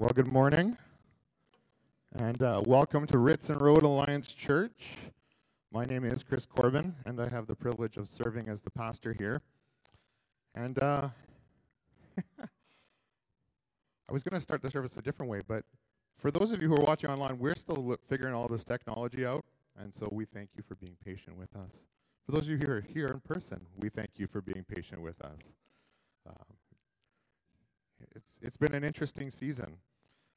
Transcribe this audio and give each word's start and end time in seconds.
Well, 0.00 0.10
good 0.14 0.32
morning, 0.32 0.76
and 2.14 2.40
uh, 2.40 2.62
welcome 2.64 3.04
to 3.08 3.18
Ritson 3.18 3.58
Road 3.58 3.82
Alliance 3.82 4.32
Church. 4.32 4.90
My 5.72 5.84
name 5.84 6.04
is 6.04 6.22
Chris 6.22 6.46
Corbin, 6.46 6.94
and 7.04 7.20
I 7.20 7.28
have 7.28 7.48
the 7.48 7.56
privilege 7.56 7.96
of 7.96 8.08
serving 8.08 8.48
as 8.48 8.62
the 8.62 8.70
pastor 8.70 9.12
here. 9.12 9.42
And 10.54 10.80
uh, 10.80 11.08
I 12.38 14.12
was 14.12 14.22
going 14.22 14.38
to 14.38 14.40
start 14.40 14.62
the 14.62 14.70
service 14.70 14.96
a 14.96 15.02
different 15.02 15.32
way, 15.32 15.40
but 15.48 15.64
for 16.14 16.30
those 16.30 16.52
of 16.52 16.62
you 16.62 16.68
who 16.68 16.76
are 16.76 16.84
watching 16.84 17.10
online, 17.10 17.36
we're 17.36 17.56
still 17.56 17.98
figuring 18.08 18.34
all 18.34 18.46
this 18.46 18.62
technology 18.62 19.26
out, 19.26 19.44
and 19.80 19.92
so 19.92 20.08
we 20.12 20.26
thank 20.26 20.50
you 20.56 20.62
for 20.62 20.76
being 20.76 20.96
patient 21.04 21.36
with 21.36 21.52
us. 21.56 21.72
For 22.24 22.30
those 22.30 22.42
of 22.42 22.50
you 22.50 22.58
who 22.58 22.70
are 22.70 22.84
here 22.94 23.08
in 23.08 23.18
person, 23.18 23.60
we 23.76 23.88
thank 23.88 24.10
you 24.14 24.28
for 24.28 24.42
being 24.42 24.62
patient 24.62 25.02
with 25.02 25.20
us. 25.22 25.54
Um, 26.24 26.57
it's 28.14 28.30
it's 28.40 28.56
been 28.56 28.74
an 28.74 28.84
interesting 28.84 29.30
season, 29.30 29.76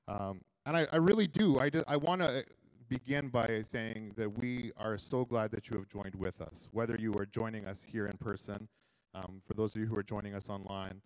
um, 0.08 0.42
and 0.66 0.76
I, 0.78 0.88
I, 0.92 0.98
really 0.98 1.28
do. 1.28 1.60
I 1.60 1.72
I 1.88 1.98
want 1.98 2.22
to 2.22 2.44
begin 2.90 3.30
by 3.30 3.64
saying 3.70 4.14
that 4.18 4.38
we 4.38 4.72
are 4.78 4.98
so 4.98 5.26
glad 5.26 5.52
that 5.52 5.70
you 5.70 5.78
have 5.78 5.88
joined 5.88 6.16
with 6.16 6.42
us. 6.42 6.68
Whether 6.72 6.96
you 7.00 7.14
are 7.16 7.26
joining 7.26 7.66
us 7.66 7.84
here 7.88 8.08
in 8.08 8.18
person, 8.18 8.68
um, 9.14 9.42
for 9.48 9.54
those 9.54 9.76
of 9.76 9.82
you 9.82 9.88
who 9.88 9.98
are 9.98 10.04
joining 10.04 10.34
us 10.36 10.50
online, 10.50 11.02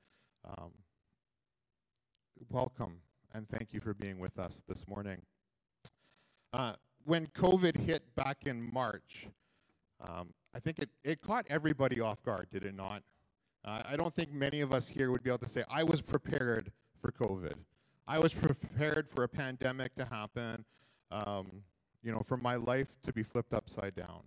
um, 0.46 0.72
welcome 2.50 3.02
and 3.34 3.48
thank 3.50 3.74
you 3.74 3.80
for 3.80 3.94
being 3.94 4.18
with 4.18 4.40
us 4.40 4.62
this 4.68 4.88
morning. 4.88 5.22
Uh, 6.54 6.74
when 7.04 7.28
COVID 7.28 7.76
hit 7.76 8.04
back 8.16 8.46
in 8.46 8.74
March, 8.74 9.28
um, 10.02 10.30
I 10.54 10.60
think 10.60 10.80
it, 10.80 10.90
it 11.04 11.22
caught 11.22 11.46
everybody 11.50 12.00
off 12.00 12.24
guard, 12.24 12.48
did 12.52 12.64
it 12.64 12.76
not? 12.76 13.04
Uh, 13.66 13.82
I 13.84 13.96
don't 13.96 14.14
think 14.14 14.32
many 14.32 14.62
of 14.62 14.74
us 14.74 14.88
here 14.88 15.12
would 15.12 15.24
be 15.24 15.30
able 15.30 15.40
to 15.40 15.50
say, 15.50 15.64
I 15.70 15.84
was 15.84 16.02
prepared 16.02 16.72
for 17.02 17.12
COVID. 17.12 17.54
I 18.08 18.20
was 18.20 18.32
prepared 18.32 19.10
for 19.10 19.24
a 19.24 19.28
pandemic 19.28 19.96
to 19.96 20.06
happen, 20.06 20.64
um, 21.12 21.48
you 22.04 22.12
know, 22.12 22.22
for 22.24 22.38
my 22.38 22.56
life 22.56 22.88
to 23.04 23.12
be 23.12 23.24
flipped 23.24 23.54
upside 23.54 23.96
down. 23.96 24.22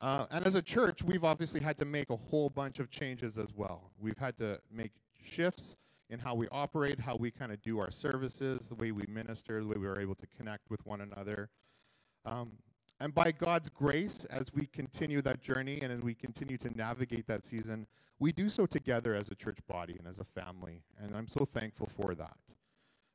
Uh, 0.00 0.24
and 0.30 0.46
as 0.46 0.54
a 0.54 0.62
church, 0.62 1.02
we've 1.02 1.24
obviously 1.24 1.60
had 1.60 1.76
to 1.76 1.84
make 1.84 2.08
a 2.08 2.16
whole 2.16 2.48
bunch 2.48 2.78
of 2.78 2.90
changes 2.90 3.36
as 3.36 3.48
well. 3.54 3.90
We've 4.00 4.16
had 4.16 4.38
to 4.38 4.58
make 4.72 4.92
shifts 5.22 5.76
in 6.08 6.18
how 6.18 6.34
we 6.34 6.48
operate, 6.50 6.98
how 6.98 7.16
we 7.16 7.30
kind 7.30 7.52
of 7.52 7.60
do 7.60 7.78
our 7.78 7.90
services, 7.90 8.68
the 8.68 8.74
way 8.74 8.90
we 8.92 9.04
minister, 9.06 9.60
the 9.60 9.68
way 9.68 9.76
we 9.76 9.86
are 9.86 10.00
able 10.00 10.14
to 10.14 10.26
connect 10.38 10.70
with 10.70 10.84
one 10.86 11.02
another. 11.02 11.50
Um, 12.24 12.52
and 13.00 13.14
by 13.14 13.32
God's 13.32 13.70
grace, 13.70 14.26
as 14.28 14.46
we 14.54 14.66
continue 14.66 15.22
that 15.22 15.40
journey 15.40 15.80
and 15.80 15.90
as 15.90 16.02
we 16.02 16.14
continue 16.14 16.58
to 16.58 16.76
navigate 16.76 17.26
that 17.28 17.46
season, 17.46 17.86
we 18.18 18.30
do 18.30 18.50
so 18.50 18.66
together 18.66 19.14
as 19.14 19.30
a 19.30 19.34
church 19.34 19.58
body 19.66 19.96
and 19.98 20.06
as 20.06 20.18
a 20.18 20.24
family. 20.24 20.82
And 21.02 21.16
I'm 21.16 21.26
so 21.26 21.46
thankful 21.46 21.88
for 21.98 22.14
that. 22.14 22.36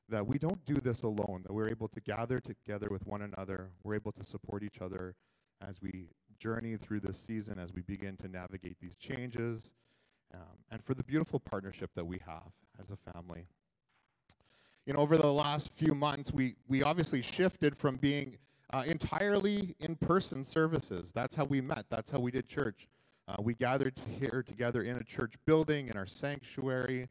That 0.09 0.25
we 0.25 0.39
don't 0.39 0.64
do 0.66 0.75
this 0.75 1.03
alone, 1.03 1.42
that 1.44 1.53
we're 1.53 1.69
able 1.69 1.88
to 1.89 2.00
gather 2.00 2.39
together 2.39 2.88
with 2.89 3.05
one 3.05 3.22
another, 3.22 3.69
we're 3.83 3.95
able 3.95 4.11
to 4.14 4.23
support 4.23 4.64
each 4.64 4.81
other 4.81 5.16
as 5.67 5.81
we 5.81 6.09
journey 6.39 6.77
through 6.77 6.99
this 6.99 7.17
season, 7.17 7.59
as 7.59 7.72
we 7.73 7.81
begin 7.81 8.17
to 8.17 8.27
navigate 8.27 8.77
these 8.80 8.95
changes, 8.95 9.72
um, 10.33 10.58
and 10.70 10.83
for 10.83 10.94
the 10.94 11.03
beautiful 11.03 11.39
partnership 11.39 11.92
that 11.95 12.05
we 12.05 12.20
have 12.25 12.52
as 12.80 12.88
a 12.92 13.11
family. 13.11 13.47
You 14.86 14.94
know, 14.94 14.99
over 14.99 15.17
the 15.17 15.31
last 15.31 15.72
few 15.72 15.95
months, 15.95 16.31
we, 16.31 16.55
we 16.67 16.83
obviously 16.83 17.22
shifted 17.22 17.75
from 17.75 17.95
being 17.95 18.38
uh, 18.76 18.84
entirely 18.84 19.73
in 19.80 19.95
person 19.95 20.44
services. 20.44 21.12
That's 21.14 21.36
how 21.36 21.45
we 21.45 21.62
met, 21.62 21.86
that's 21.90 22.12
how 22.12 22.20
we 22.20 22.30
did 22.30 22.50
church. 22.50 22.90
Uh, 23.28 23.36
we 23.40 23.54
gathered 23.54 23.94
here 24.20 24.44
together 24.45 24.82
in 24.84 24.98
a 24.98 25.04
church 25.04 25.36
building, 25.45 25.88
in 25.88 25.98
our 25.98 26.06
sanctuary. 26.06 27.08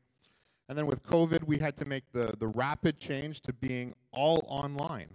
And 0.69 0.77
then 0.77 0.87
with 0.87 1.03
COVID, 1.03 1.44
we 1.44 1.59
had 1.59 1.75
to 1.78 1.87
make 1.87 2.05
the, 2.12 2.34
the 2.38 2.47
rapid 2.47 2.99
change 2.99 3.41
to 3.43 3.53
being 3.55 3.94
all 4.12 4.44
online. 4.47 5.09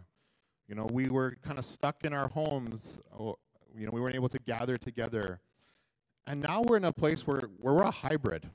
You 0.68 0.76
know, 0.76 0.88
we 0.92 1.08
were 1.08 1.38
kind 1.44 1.60
of 1.60 1.66
stuck 1.66 2.04
in 2.04 2.14
our 2.14 2.30
homes. 2.30 3.00
You 3.18 3.86
know, 3.86 3.92
we 3.92 4.02
weren't 4.02 4.16
able 4.16 4.30
to 4.30 4.40
gather 4.40 4.76
together. 4.76 5.40
And 6.26 6.42
now 6.42 6.64
we're 6.64 6.78
in 6.78 6.86
a 6.86 6.94
place 6.94 7.28
where, 7.28 7.44
where 7.60 7.76
we're 7.76 7.84
a 7.84 7.92
hybrid. 7.92 8.50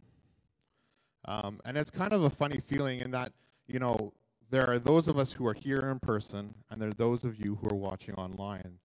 Um, 1.27 1.61
and 1.65 1.77
it's 1.77 1.91
kind 1.91 2.13
of 2.13 2.25
a 2.25 2.31
funny 2.31 2.59
feeling 2.59 3.01
in 3.01 3.13
that, 3.13 3.33
you 3.69 3.79
know, 3.79 4.13
there 4.51 4.69
are 4.69 4.79
those 4.79 5.09
of 5.09 5.19
us 5.19 5.33
who 5.33 5.47
are 5.47 5.55
here 5.55 5.91
in 5.91 5.99
person, 5.99 6.55
and 6.71 6.81
there 6.81 6.89
are 6.89 6.95
those 6.95 7.25
of 7.25 7.39
you 7.39 7.59
who 7.61 7.69
are 7.71 7.77
watching 7.77 8.15
online. 8.15 8.79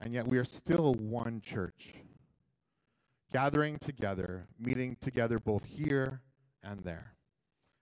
And 0.00 0.12
yet 0.12 0.26
we 0.26 0.38
are 0.38 0.44
still 0.44 0.94
one 0.94 1.40
church, 1.40 1.94
gathering 3.32 3.78
together, 3.78 4.46
meeting 4.58 4.96
together 5.00 5.38
both 5.38 5.64
here 5.64 6.20
and 6.62 6.80
there. 6.80 7.12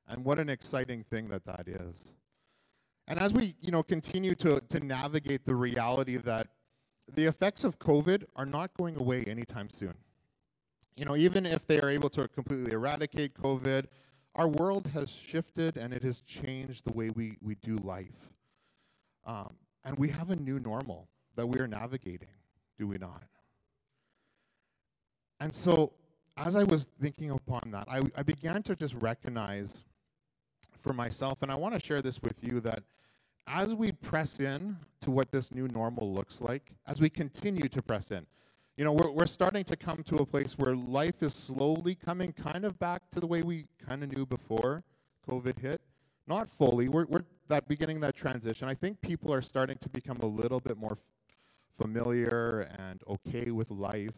And 0.07 0.25
what 0.25 0.39
an 0.39 0.49
exciting 0.49 1.05
thing 1.05 1.29
that 1.29 1.45
that 1.47 1.67
is. 1.67 2.13
And 3.07 3.19
as 3.19 3.33
we, 3.33 3.57
you 3.61 3.71
know, 3.71 3.83
continue 3.83 4.35
to, 4.37 4.61
to 4.61 4.81
navigate 4.81 5.45
the 5.45 5.55
reality 5.55 6.17
that 6.19 6.49
the 7.13 7.25
effects 7.25 7.65
of 7.65 7.79
COVID 7.79 8.25
are 8.35 8.47
not 8.47 8.73
going 8.75 8.97
away 8.97 9.25
anytime 9.25 9.69
soon. 9.71 9.95
You 10.97 11.05
know, 11.05 11.17
even 11.17 11.45
if 11.45 11.67
they 11.67 11.81
are 11.81 11.91
able 11.91 12.09
to 12.11 12.29
completely 12.29 12.73
eradicate 12.73 13.35
COVID, 13.35 13.87
our 14.35 14.49
world 14.49 14.89
has 14.89 15.11
shifted 15.11 15.77
and 15.77 15.93
it 15.93 16.03
has 16.03 16.21
changed 16.21 16.85
the 16.85 16.93
way 16.93 17.11
we, 17.11 17.37
we 17.41 17.55
do 17.57 17.77
life. 17.77 18.31
Um, 19.27 19.55
and 19.85 19.99
we 19.99 20.09
have 20.11 20.31
a 20.31 20.37
new 20.37 20.59
normal 20.59 21.09
that 21.37 21.47
we 21.47 21.59
are 21.61 21.69
navigating, 21.69 22.29
do 22.79 22.87
we 22.87 22.99
not? 22.99 23.25
And 25.41 25.55
so, 25.55 25.93
as 26.37 26.57
I 26.57 26.65
was 26.65 26.87
thinking 27.01 27.31
upon 27.31 27.71
that, 27.71 27.87
I, 27.89 28.01
I 28.17 28.23
began 28.23 28.63
to 28.65 28.75
just 28.75 28.95
recognize 28.95 29.73
for 30.79 30.93
myself, 30.93 31.43
and 31.43 31.51
I 31.51 31.55
want 31.55 31.75
to 31.75 31.81
share 31.81 32.03
this 32.03 32.21
with 32.23 32.43
you 32.43 32.61
that 32.61 32.83
as 33.47 33.75
we 33.75 33.93
press 33.93 34.41
in 34.41 34.77
to 35.03 35.11
what 35.11 35.31
this 35.31 35.53
new 35.53 35.69
normal 35.69 36.13
looks 36.13 36.41
like, 36.41 36.73
as 36.87 37.01
we 37.01 37.09
continue 37.11 37.69
to 37.69 37.83
press 37.83 38.11
in, 38.11 38.27
you 38.77 38.85
know, 38.85 38.93
we're, 38.93 39.11
we're 39.11 39.27
starting 39.27 39.65
to 39.65 39.77
come 39.77 40.03
to 40.05 40.17
a 40.17 40.27
place 40.27 40.59
where 40.59 40.75
life 40.75 41.23
is 41.23 41.33
slowly 41.33 41.95
coming 41.95 42.33
kind 42.33 42.65
of 42.65 42.79
back 42.79 43.03
to 43.13 43.21
the 43.21 43.27
way 43.27 43.43
we 43.43 43.67
kind 43.87 44.03
of 44.03 44.13
knew 44.15 44.27
before 44.27 44.83
COVID 45.29 45.59
hit. 45.61 45.81
Not 46.27 46.49
fully. 46.49 46.89
We're, 46.89 47.05
we're 47.07 47.25
that 47.49 47.69
beginning 47.69 48.01
that 48.01 48.17
transition. 48.17 48.69
I 48.69 48.75
think 48.75 49.01
people 49.01 49.33
are 49.33 49.43
starting 49.43 49.79
to 49.79 49.89
become 49.89 50.19
a 50.23 50.27
little 50.27 50.59
bit 50.59 50.77
more 50.77 50.93
f- 50.93 50.99
familiar 51.81 52.69
and 52.79 53.01
okay 53.07 53.51
with 53.51 53.71
life. 53.71 54.15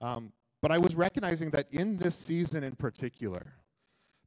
Um, 0.00 0.32
but 0.60 0.70
I 0.70 0.78
was 0.78 0.94
recognizing 0.94 1.50
that 1.50 1.66
in 1.72 1.96
this 1.96 2.14
season 2.14 2.62
in 2.62 2.76
particular, 2.76 3.54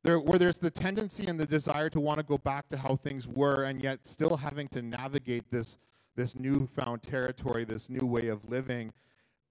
there, 0.03 0.19
where 0.19 0.37
there's 0.37 0.57
the 0.57 0.71
tendency 0.71 1.25
and 1.27 1.39
the 1.39 1.45
desire 1.45 1.89
to 1.91 1.99
want 1.99 2.17
to 2.17 2.23
go 2.23 2.37
back 2.37 2.67
to 2.69 2.77
how 2.77 2.95
things 2.95 3.27
were, 3.27 3.63
and 3.63 3.81
yet 3.81 4.05
still 4.05 4.37
having 4.37 4.67
to 4.69 4.81
navigate 4.81 5.49
this 5.49 5.77
this 6.15 6.33
newfound 6.33 7.03
territory, 7.03 7.65
this 7.65 7.89
new 7.89 8.05
way 8.05 8.27
of 8.27 8.47
living, 8.47 8.93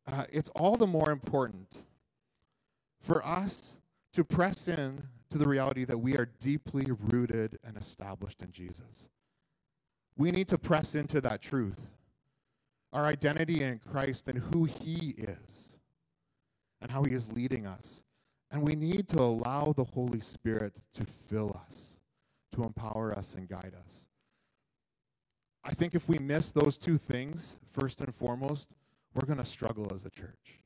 uh, 0.06 0.24
it's 0.32 0.50
all 0.50 0.76
the 0.76 0.86
more 0.86 1.10
important 1.10 1.82
for 3.00 3.24
us 3.24 3.76
to 4.12 4.24
press 4.24 4.68
in 4.68 5.08
to 5.30 5.38
the 5.38 5.48
reality 5.48 5.84
that 5.84 5.98
we 5.98 6.16
are 6.16 6.30
deeply 6.38 6.86
rooted 6.90 7.58
and 7.64 7.76
established 7.76 8.42
in 8.42 8.52
Jesus. 8.52 9.08
We 10.16 10.30
need 10.30 10.48
to 10.48 10.58
press 10.58 10.94
into 10.94 11.20
that 11.22 11.42
truth, 11.42 11.80
our 12.92 13.06
identity 13.06 13.62
in 13.62 13.80
Christ 13.80 14.28
and 14.28 14.38
who 14.38 14.64
He 14.64 15.14
is, 15.18 15.76
and 16.80 16.90
how 16.90 17.02
He 17.02 17.12
is 17.14 17.32
leading 17.32 17.66
us. 17.66 18.02
And 18.50 18.62
we 18.62 18.76
need 18.76 19.08
to 19.08 19.20
allow 19.20 19.74
the 19.76 19.84
Holy 19.84 20.20
Spirit 20.20 20.74
to 20.94 21.04
fill 21.04 21.60
us, 21.68 21.96
to 22.54 22.62
empower 22.62 23.12
us 23.16 23.34
and 23.34 23.48
guide 23.48 23.72
us. 23.76 24.06
I 25.64 25.72
think 25.74 25.94
if 25.94 26.08
we 26.08 26.18
miss 26.18 26.50
those 26.50 26.76
two 26.76 26.98
things, 26.98 27.56
first 27.68 28.00
and 28.00 28.14
foremost, 28.14 28.68
we're 29.14 29.26
going 29.26 29.38
to 29.38 29.44
struggle 29.44 29.90
as 29.94 30.04
a 30.04 30.10
church. 30.10 30.60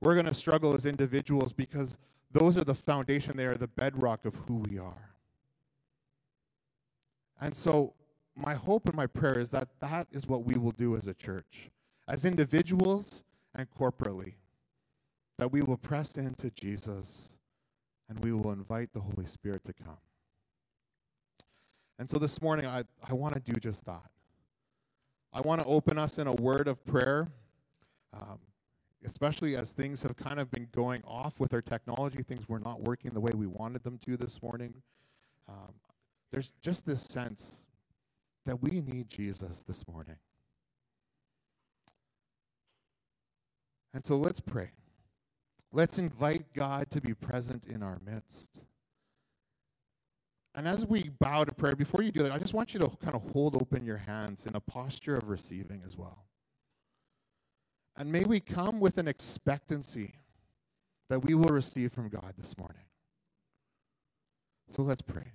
We're 0.00 0.14
going 0.14 0.26
to 0.26 0.34
struggle 0.34 0.74
as 0.74 0.86
individuals 0.86 1.52
because 1.52 1.96
those 2.32 2.56
are 2.56 2.64
the 2.64 2.74
foundation, 2.74 3.36
they 3.36 3.46
are 3.46 3.56
the 3.56 3.68
bedrock 3.68 4.24
of 4.24 4.34
who 4.46 4.56
we 4.70 4.78
are. 4.78 5.10
And 7.40 7.54
so, 7.54 7.94
my 8.36 8.54
hope 8.54 8.86
and 8.86 8.94
my 8.94 9.06
prayer 9.06 9.38
is 9.38 9.50
that 9.50 9.68
that 9.80 10.06
is 10.12 10.26
what 10.26 10.44
we 10.44 10.54
will 10.54 10.72
do 10.72 10.96
as 10.96 11.06
a 11.06 11.14
church, 11.14 11.70
as 12.08 12.24
individuals 12.24 13.22
and 13.54 13.66
corporately, 13.70 14.34
that 15.38 15.52
we 15.52 15.60
will 15.62 15.76
press 15.76 16.16
into 16.16 16.50
Jesus 16.50 17.30
and 18.08 18.22
we 18.24 18.32
will 18.32 18.52
invite 18.52 18.92
the 18.92 19.00
Holy 19.00 19.26
Spirit 19.26 19.64
to 19.64 19.72
come. 19.72 19.98
And 21.98 22.08
so 22.08 22.18
this 22.18 22.40
morning, 22.40 22.66
I, 22.66 22.84
I 23.06 23.12
want 23.12 23.34
to 23.34 23.40
do 23.40 23.58
just 23.60 23.84
that. 23.84 24.10
I 25.32 25.40
want 25.40 25.60
to 25.60 25.66
open 25.66 25.98
us 25.98 26.18
in 26.18 26.26
a 26.26 26.32
word 26.32 26.66
of 26.66 26.84
prayer, 26.84 27.28
um, 28.12 28.38
especially 29.04 29.56
as 29.56 29.70
things 29.70 30.02
have 30.02 30.16
kind 30.16 30.40
of 30.40 30.50
been 30.50 30.68
going 30.72 31.02
off 31.04 31.38
with 31.38 31.54
our 31.54 31.62
technology. 31.62 32.22
Things 32.22 32.48
were 32.48 32.58
not 32.58 32.80
working 32.82 33.12
the 33.12 33.20
way 33.20 33.30
we 33.34 33.46
wanted 33.46 33.84
them 33.84 33.98
to 34.06 34.16
this 34.16 34.42
morning. 34.42 34.74
Um, 35.48 35.74
there's 36.32 36.50
just 36.62 36.84
this 36.84 37.02
sense 37.02 37.60
that 38.44 38.60
we 38.60 38.80
need 38.80 39.08
Jesus 39.08 39.62
this 39.66 39.86
morning. 39.86 40.16
And 43.92 44.04
so 44.04 44.16
let's 44.16 44.40
pray. 44.40 44.70
Let's 45.72 45.98
invite 45.98 46.52
God 46.54 46.90
to 46.90 47.00
be 47.00 47.14
present 47.14 47.66
in 47.66 47.82
our 47.82 48.00
midst. 48.04 48.48
And 50.54 50.66
as 50.66 50.84
we 50.84 51.10
bow 51.20 51.44
to 51.44 51.54
prayer, 51.54 51.76
before 51.76 52.02
you 52.02 52.10
do 52.10 52.22
that, 52.22 52.32
I 52.32 52.38
just 52.38 52.54
want 52.54 52.74
you 52.74 52.80
to 52.80 52.88
kind 53.02 53.14
of 53.14 53.22
hold 53.32 53.54
open 53.54 53.84
your 53.84 53.98
hands 53.98 54.46
in 54.46 54.56
a 54.56 54.60
posture 54.60 55.16
of 55.16 55.28
receiving 55.28 55.82
as 55.86 55.96
well. 55.96 56.24
And 57.96 58.10
may 58.10 58.24
we 58.24 58.40
come 58.40 58.80
with 58.80 58.98
an 58.98 59.06
expectancy 59.06 60.14
that 61.08 61.24
we 61.24 61.34
will 61.34 61.50
receive 61.50 61.92
from 61.92 62.08
God 62.08 62.34
this 62.38 62.56
morning. 62.56 62.84
So 64.72 64.82
let's 64.82 65.02
pray. 65.02 65.32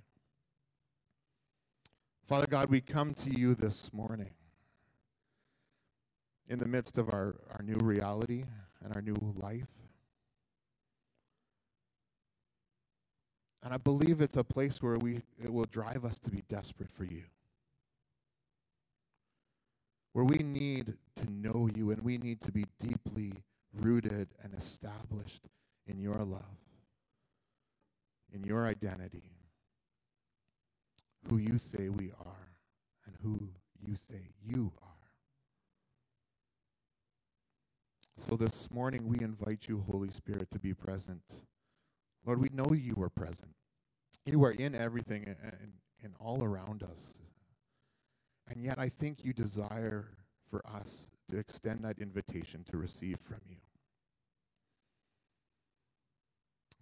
Father 2.26 2.46
God, 2.46 2.70
we 2.70 2.80
come 2.80 3.14
to 3.14 3.30
you 3.30 3.54
this 3.54 3.90
morning 3.92 4.30
in 6.48 6.58
the 6.58 6.66
midst 6.66 6.98
of 6.98 7.08
our, 7.10 7.36
our 7.50 7.62
new 7.62 7.76
reality 7.76 8.44
and 8.82 8.94
our 8.96 9.02
new 9.02 9.16
life. 9.36 9.68
And 13.66 13.74
I 13.74 13.78
believe 13.78 14.20
it's 14.20 14.36
a 14.36 14.44
place 14.44 14.80
where 14.80 14.96
we 14.96 15.22
it 15.42 15.52
will 15.52 15.64
drive 15.64 16.04
us 16.04 16.20
to 16.20 16.30
be 16.30 16.44
desperate 16.48 16.88
for 16.88 17.02
you. 17.02 17.24
Where 20.12 20.24
we 20.24 20.36
need 20.36 20.94
to 21.16 21.28
know 21.28 21.68
you 21.74 21.90
and 21.90 22.00
we 22.02 22.16
need 22.16 22.40
to 22.42 22.52
be 22.52 22.66
deeply 22.78 23.32
rooted 23.74 24.28
and 24.40 24.54
established 24.54 25.48
in 25.84 25.98
your 25.98 26.22
love, 26.22 26.60
in 28.32 28.44
your 28.44 28.68
identity, 28.68 29.32
who 31.28 31.38
you 31.38 31.58
say 31.58 31.88
we 31.88 32.12
are, 32.24 32.54
and 33.04 33.16
who 33.24 33.48
you 33.84 33.96
say 33.96 34.30
you 34.44 34.70
are. 34.80 34.90
So 38.16 38.36
this 38.36 38.70
morning 38.70 39.08
we 39.08 39.18
invite 39.24 39.64
you, 39.66 39.84
Holy 39.90 40.10
Spirit, 40.10 40.52
to 40.52 40.60
be 40.60 40.72
present 40.72 41.22
Lord, 42.26 42.40
we 42.40 42.50
know 42.52 42.72
you 42.72 43.00
are 43.00 43.08
present. 43.08 43.54
You 44.24 44.42
are 44.44 44.50
in 44.50 44.74
everything 44.74 45.24
and, 45.24 45.36
and, 46.02 46.14
all 46.20 46.42
around 46.42 46.82
us. 46.82 47.14
And 48.48 48.62
yet, 48.62 48.78
I 48.78 48.88
think 48.88 49.24
you 49.24 49.32
desire 49.32 50.08
for 50.50 50.62
us 50.66 51.06
to 51.30 51.38
extend 51.38 51.84
that 51.84 51.98
invitation 51.98 52.64
to 52.70 52.76
receive 52.76 53.18
from 53.26 53.40
you. 53.48 53.56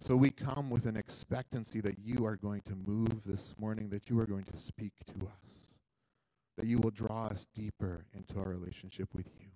So 0.00 0.16
we 0.16 0.30
come 0.30 0.68
with 0.68 0.84
an 0.84 0.96
expectancy 0.96 1.80
that 1.80 1.98
you 1.98 2.26
are 2.26 2.36
going 2.36 2.60
to 2.62 2.74
move 2.74 3.24
this 3.24 3.54
morning, 3.58 3.88
that 3.90 4.10
you 4.10 4.18
are 4.20 4.26
going 4.26 4.44
to 4.44 4.56
speak 4.56 4.92
to 5.06 5.26
us, 5.26 5.70
that 6.58 6.66
you 6.66 6.78
will 6.78 6.90
draw 6.90 7.26
us 7.26 7.46
deeper 7.54 8.04
into 8.14 8.38
our 8.38 8.48
relationship 8.48 9.08
with 9.14 9.28
you. 9.38 9.53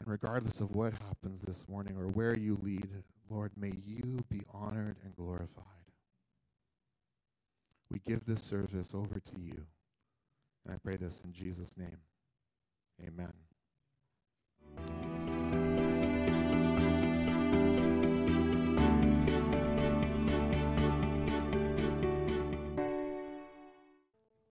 And 0.00 0.10
regardless 0.10 0.60
of 0.60 0.74
what 0.74 0.92
happens 0.92 1.42
this 1.46 1.66
morning 1.68 1.96
or 1.96 2.08
where 2.08 2.36
you 2.36 2.58
lead, 2.62 2.88
Lord, 3.30 3.52
may 3.56 3.72
you 3.86 4.24
be 4.28 4.42
honored 4.52 4.96
and 5.04 5.16
glorified. 5.16 5.64
We 7.90 8.00
give 8.06 8.26
this 8.26 8.42
service 8.42 8.90
over 8.92 9.20
to 9.20 9.40
you. 9.40 9.66
And 10.64 10.74
I 10.74 10.78
pray 10.82 10.96
this 10.96 11.20
in 11.24 11.32
Jesus' 11.32 11.76
name. 11.76 11.98
Amen. 13.06 13.32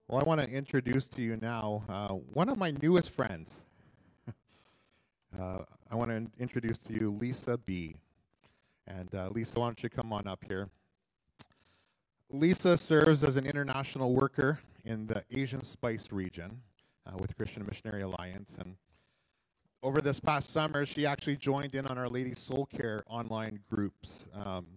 Well, 0.07 0.21
I 0.21 0.25
want 0.25 0.41
to 0.41 0.47
introduce 0.47 1.05
to 1.07 1.21
you 1.23 1.37
now 1.37 1.83
uh, 1.89 2.09
one 2.09 2.47
of 2.47 2.57
my 2.57 2.71
newest 2.71 3.09
friends. 3.09 3.59
Uh, 5.39 5.59
I 5.89 5.95
want 5.95 6.11
to 6.11 6.41
introduce 6.41 6.77
to 6.79 6.93
you 6.93 7.11
Lisa 7.19 7.57
B. 7.57 7.95
And 8.85 9.13
uh, 9.15 9.29
Lisa, 9.31 9.59
why 9.59 9.67
don't 9.67 9.81
you 9.81 9.89
come 9.89 10.13
on 10.13 10.27
up 10.27 10.43
here? 10.47 10.69
Lisa 12.29 12.77
serves 12.77 13.23
as 13.23 13.35
an 13.35 13.45
international 13.45 14.13
worker 14.13 14.59
in 14.85 15.07
the 15.07 15.23
Asian 15.31 15.63
Spice 15.63 16.11
region 16.11 16.61
uh, 17.07 17.17
with 17.17 17.35
Christian 17.35 17.65
Missionary 17.65 18.01
Alliance. 18.01 18.55
And 18.59 18.75
over 19.81 20.01
this 20.01 20.19
past 20.19 20.51
summer, 20.51 20.85
she 20.85 21.05
actually 21.05 21.37
joined 21.37 21.73
in 21.73 21.87
on 21.87 21.97
our 21.97 22.09
Lady 22.09 22.35
Soul 22.35 22.67
Care 22.67 23.03
online 23.07 23.59
groups. 23.69 24.25
Um, 24.33 24.67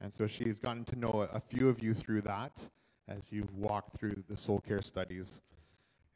and 0.00 0.12
so 0.12 0.26
she's 0.26 0.58
gotten 0.58 0.84
to 0.86 0.96
know 0.96 1.26
a, 1.30 1.36
a 1.36 1.40
few 1.40 1.68
of 1.68 1.82
you 1.82 1.94
through 1.94 2.22
that 2.22 2.66
as 3.08 3.30
you've 3.30 3.54
walked 3.54 3.98
through 3.98 4.24
the 4.28 4.36
soul 4.36 4.60
care 4.60 4.82
studies. 4.82 5.40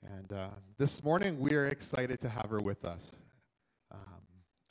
And 0.02 0.32
uh, 0.32 0.48
this 0.78 1.02
morning, 1.02 1.38
we 1.38 1.54
are 1.54 1.66
excited 1.66 2.20
to 2.20 2.28
have 2.28 2.50
her 2.50 2.58
with 2.58 2.84
us. 2.84 3.12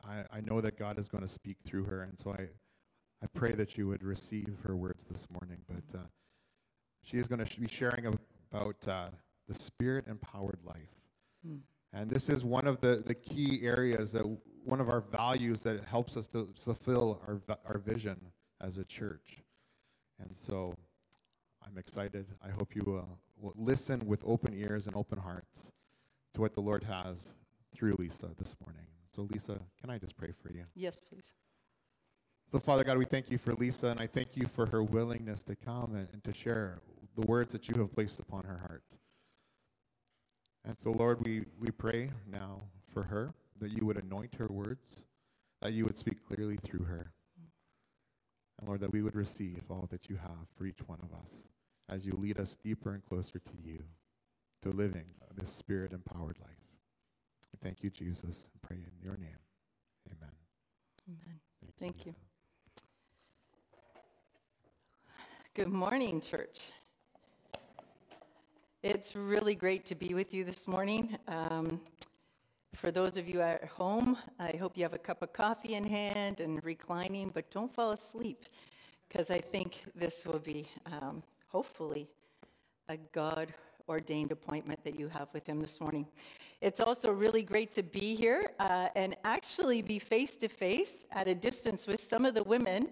I, 0.08 0.24
I 0.32 0.42
know 0.42 0.62
that 0.62 0.78
God 0.78 1.00
is 1.00 1.08
going 1.08 1.24
to 1.24 1.28
speak 1.28 1.58
through 1.66 1.86
her, 1.86 2.04
and 2.04 2.18
so 2.18 2.32
I, 2.32 2.44
I 3.24 3.28
pray 3.34 3.54
that 3.54 3.78
you 3.78 3.88
would 3.88 4.04
receive 4.04 4.50
her 4.64 4.76
words 4.76 5.06
this 5.06 5.28
morning. 5.32 5.58
But 5.68 6.00
uh, 6.00 6.04
she 7.04 7.18
is 7.18 7.28
going 7.28 7.40
to 7.40 7.46
sh- 7.46 7.56
be 7.56 7.68
sharing 7.68 8.06
about 8.06 8.88
uh, 8.88 9.08
the 9.48 9.54
spirit 9.54 10.06
empowered 10.08 10.60
life. 10.64 11.02
Mm. 11.48 11.60
And 11.94 12.10
this 12.10 12.30
is 12.30 12.44
one 12.44 12.68
of 12.68 12.82
the, 12.82 13.02
the 13.06 13.14
key 13.14 13.62
areas 13.64 14.12
that 14.12 14.24
one 14.64 14.82
of 14.82 14.90
our 14.90 15.02
values 15.02 15.62
that 15.62 15.86
helps 15.86 16.18
us 16.18 16.28
to 16.30 16.50
fulfill 16.64 17.22
our, 17.28 17.42
our 17.66 17.78
vision 17.78 18.20
as 18.62 18.78
a 18.78 18.84
church. 18.84 19.44
And 20.20 20.36
so 20.36 20.76
I'm 21.66 21.78
excited. 21.78 22.26
I 22.44 22.50
hope 22.50 22.76
you 22.76 23.02
uh, 23.02 23.16
will 23.40 23.54
listen 23.56 24.06
with 24.06 24.22
open 24.26 24.54
ears 24.54 24.88
and 24.88 24.96
open 24.96 25.20
hearts 25.20 25.72
to 26.34 26.42
what 26.42 26.54
the 26.54 26.62
Lord 26.62 26.84
has 26.84 27.32
through 27.74 27.96
Lisa 27.98 28.30
this 28.38 28.56
morning. 28.66 28.86
So, 29.16 29.28
Lisa, 29.32 29.60
can 29.80 29.90
I 29.90 29.98
just 29.98 30.18
pray 30.18 30.34
for 30.44 30.52
you? 30.52 30.66
Yes, 30.76 31.00
please. 31.00 31.34
So, 32.52 32.60
Father 32.60 32.84
God, 32.84 32.98
we 32.98 33.06
thank 33.06 33.32
you 33.32 33.38
for 33.38 33.54
Lisa, 33.54 33.88
and 33.88 34.00
I 34.00 34.08
thank 34.08 34.36
you 34.36 34.46
for 34.48 34.66
her 34.66 34.84
willingness 34.84 35.42
to 35.44 35.56
come 35.56 35.96
and, 35.96 36.08
and 36.12 36.24
to 36.26 36.34
share 36.34 36.82
the 37.18 37.26
words 37.26 37.54
that 37.54 37.70
you 37.70 37.80
have 37.80 37.94
placed 37.94 38.20
upon 38.20 38.44
her 38.44 38.58
heart. 38.58 38.84
And 40.66 40.78
so, 40.78 40.92
Lord, 40.92 41.24
we, 41.24 41.46
we 41.58 41.70
pray 41.72 42.10
now 42.30 42.62
for 42.94 43.04
her 43.04 43.34
that 43.62 43.72
you 43.72 43.86
would 43.86 43.98
anoint 43.98 44.36
her 44.36 44.48
words, 44.48 45.02
that 45.62 45.72
you 45.72 45.86
would 45.86 45.98
speak 45.98 46.18
clearly 46.28 46.58
through 46.58 46.84
her. 46.84 47.14
And 48.60 48.68
Lord, 48.68 48.82
that 48.82 48.92
we 48.92 49.02
would 49.02 49.16
receive 49.16 49.62
all 49.70 49.88
that 49.92 50.10
you 50.10 50.18
have 50.18 50.48
for 50.58 50.66
each 50.66 50.80
one 50.88 51.00
of 51.02 51.18
us 51.18 51.44
as 51.88 52.06
you 52.06 52.18
lead 52.20 52.40
us 52.40 52.58
deeper 52.64 52.94
and 52.94 53.06
closer 53.06 53.40
to 53.40 53.52
you, 53.64 53.84
to 54.64 54.70
living 54.72 55.06
this 55.36 55.54
spirit 55.54 55.94
empowered 55.94 56.38
life. 56.42 56.65
Thank 57.62 57.84
you, 57.84 57.90
Jesus. 57.90 58.48
I 58.54 58.68
pray 58.68 58.78
in 58.78 58.92
your 59.04 59.18
name. 59.18 59.38
Amen. 60.08 60.32
Amen. 61.08 61.40
Thank, 61.62 61.78
Thank 61.80 62.06
you. 62.06 62.16
Good 65.54 65.70
morning, 65.70 66.22
church. 66.22 66.72
It's 68.84 69.16
really 69.16 69.56
great 69.56 69.86
to 69.86 69.96
be 69.96 70.14
with 70.14 70.34
you 70.34 70.44
this 70.44 70.68
morning. 70.68 71.18
Um, 71.28 71.80
for 72.74 72.92
those 72.92 73.18
of 73.18 73.28
you 73.28 73.42
at 73.42 73.64
home, 73.66 74.18
I 74.40 74.58
hope 74.58 74.78
you 74.78 74.84
have 74.84 74.94
a 74.94 75.00
cup 75.00 75.22
of 75.22 75.32
coffee 75.32 75.76
in 75.76 75.86
hand 75.86 76.42
and 76.42 76.64
reclining, 76.64 77.32
but 77.34 77.50
don't 77.50 77.74
fall 77.74 77.92
asleep 77.92 78.46
because 79.08 79.32
I 79.32 79.40
think 79.40 79.78
this 79.96 80.26
will 80.26 80.40
be, 80.40 80.68
um, 80.88 81.24
hopefully, 81.48 82.10
a 82.90 82.98
God 83.14 83.54
ordained 83.88 84.32
appointment 84.32 84.84
that 84.84 85.00
you 85.00 85.08
have 85.08 85.28
with 85.34 85.48
Him 85.48 85.60
this 85.60 85.80
morning. 85.80 86.06
It's 86.62 86.80
also 86.80 87.12
really 87.12 87.44
great 87.44 87.72
to 87.74 87.84
be 87.84 88.16
here 88.16 88.52
uh, 88.60 88.90
and 88.96 89.16
actually 89.24 89.82
be 89.82 90.00
face 90.00 90.36
to 90.38 90.48
face 90.48 91.06
at 91.12 91.28
a 91.28 91.36
distance 91.36 91.86
with 91.86 92.02
some 92.02 92.26
of 92.26 92.34
the 92.34 92.44
women. 92.44 92.90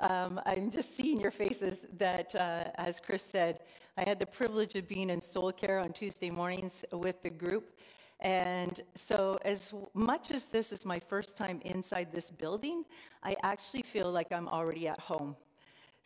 Um, 0.00 0.40
I'm 0.46 0.70
just 0.70 0.96
seeing 0.96 1.20
your 1.20 1.30
faces 1.30 1.86
that, 1.98 2.34
uh, 2.34 2.64
as 2.76 2.98
Chris 2.98 3.22
said, 3.22 3.60
I 3.96 4.02
had 4.02 4.18
the 4.18 4.26
privilege 4.26 4.74
of 4.74 4.88
being 4.88 5.10
in 5.10 5.20
soul 5.20 5.52
care 5.52 5.78
on 5.78 5.92
Tuesday 5.92 6.30
mornings 6.30 6.84
with 6.92 7.22
the 7.22 7.30
group. 7.30 7.78
And 8.20 8.80
so, 8.94 9.38
as 9.44 9.72
much 9.92 10.30
as 10.30 10.44
this 10.44 10.72
is 10.72 10.84
my 10.84 10.98
first 10.98 11.36
time 11.36 11.60
inside 11.64 12.10
this 12.12 12.30
building, 12.30 12.84
I 13.22 13.36
actually 13.42 13.82
feel 13.82 14.10
like 14.10 14.32
I'm 14.32 14.48
already 14.48 14.88
at 14.88 14.98
home. 14.98 15.36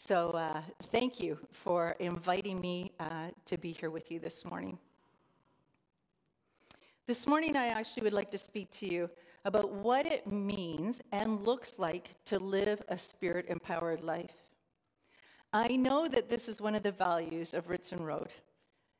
So, 0.01 0.31
uh, 0.31 0.63
thank 0.93 1.19
you 1.19 1.37
for 1.51 1.97
inviting 1.99 2.61
me 2.61 2.93
uh, 3.01 3.31
to 3.47 3.59
be 3.59 3.73
here 3.73 3.91
with 3.91 4.13
you 4.13 4.21
this 4.21 4.45
morning. 4.45 4.79
This 7.09 7.27
morning, 7.27 7.57
I 7.57 7.67
actually 7.67 8.05
would 8.05 8.13
like 8.13 8.31
to 8.31 8.39
speak 8.39 8.71
to 8.79 8.87
you 8.87 9.11
about 9.45 9.73
what 9.73 10.07
it 10.07 10.25
means 10.31 11.01
and 11.11 11.45
looks 11.45 11.81
like 11.81 12.15
to 12.27 12.39
live 12.39 12.81
a 12.89 12.97
spirit 12.97 13.47
empowered 13.49 14.05
life. 14.05 14.37
I 15.53 15.75
know 15.75 16.07
that 16.07 16.31
this 16.31 16.49
is 16.49 16.61
one 16.61 16.77
of 16.77 16.85
the 16.85 16.93
values 16.93 17.53
of 17.53 17.69
Ritson 17.69 18.01
Road, 18.01 18.33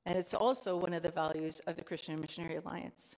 and 0.05 0.19
it's 0.19 0.35
also 0.35 0.77
one 0.77 0.93
of 0.93 1.05
the 1.05 1.13
values 1.13 1.61
of 1.69 1.77
the 1.77 1.85
Christian 1.85 2.21
Missionary 2.21 2.57
Alliance. 2.57 3.17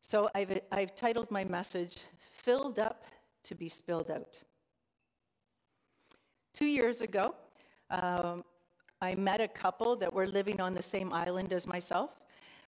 So 0.00 0.30
I've, 0.34 0.60
I've 0.72 0.94
titled 0.94 1.30
my 1.30 1.44
message, 1.44 1.98
Filled 2.32 2.78
Up 2.78 3.04
to 3.44 3.54
Be 3.54 3.68
Spilled 3.68 4.10
Out. 4.10 4.40
Two 6.58 6.66
years 6.66 7.02
ago, 7.02 7.36
um, 7.88 8.42
I 9.00 9.14
met 9.14 9.40
a 9.40 9.46
couple 9.46 9.94
that 9.94 10.12
were 10.12 10.26
living 10.26 10.60
on 10.60 10.74
the 10.74 10.82
same 10.82 11.12
island 11.12 11.52
as 11.52 11.68
myself. 11.68 12.18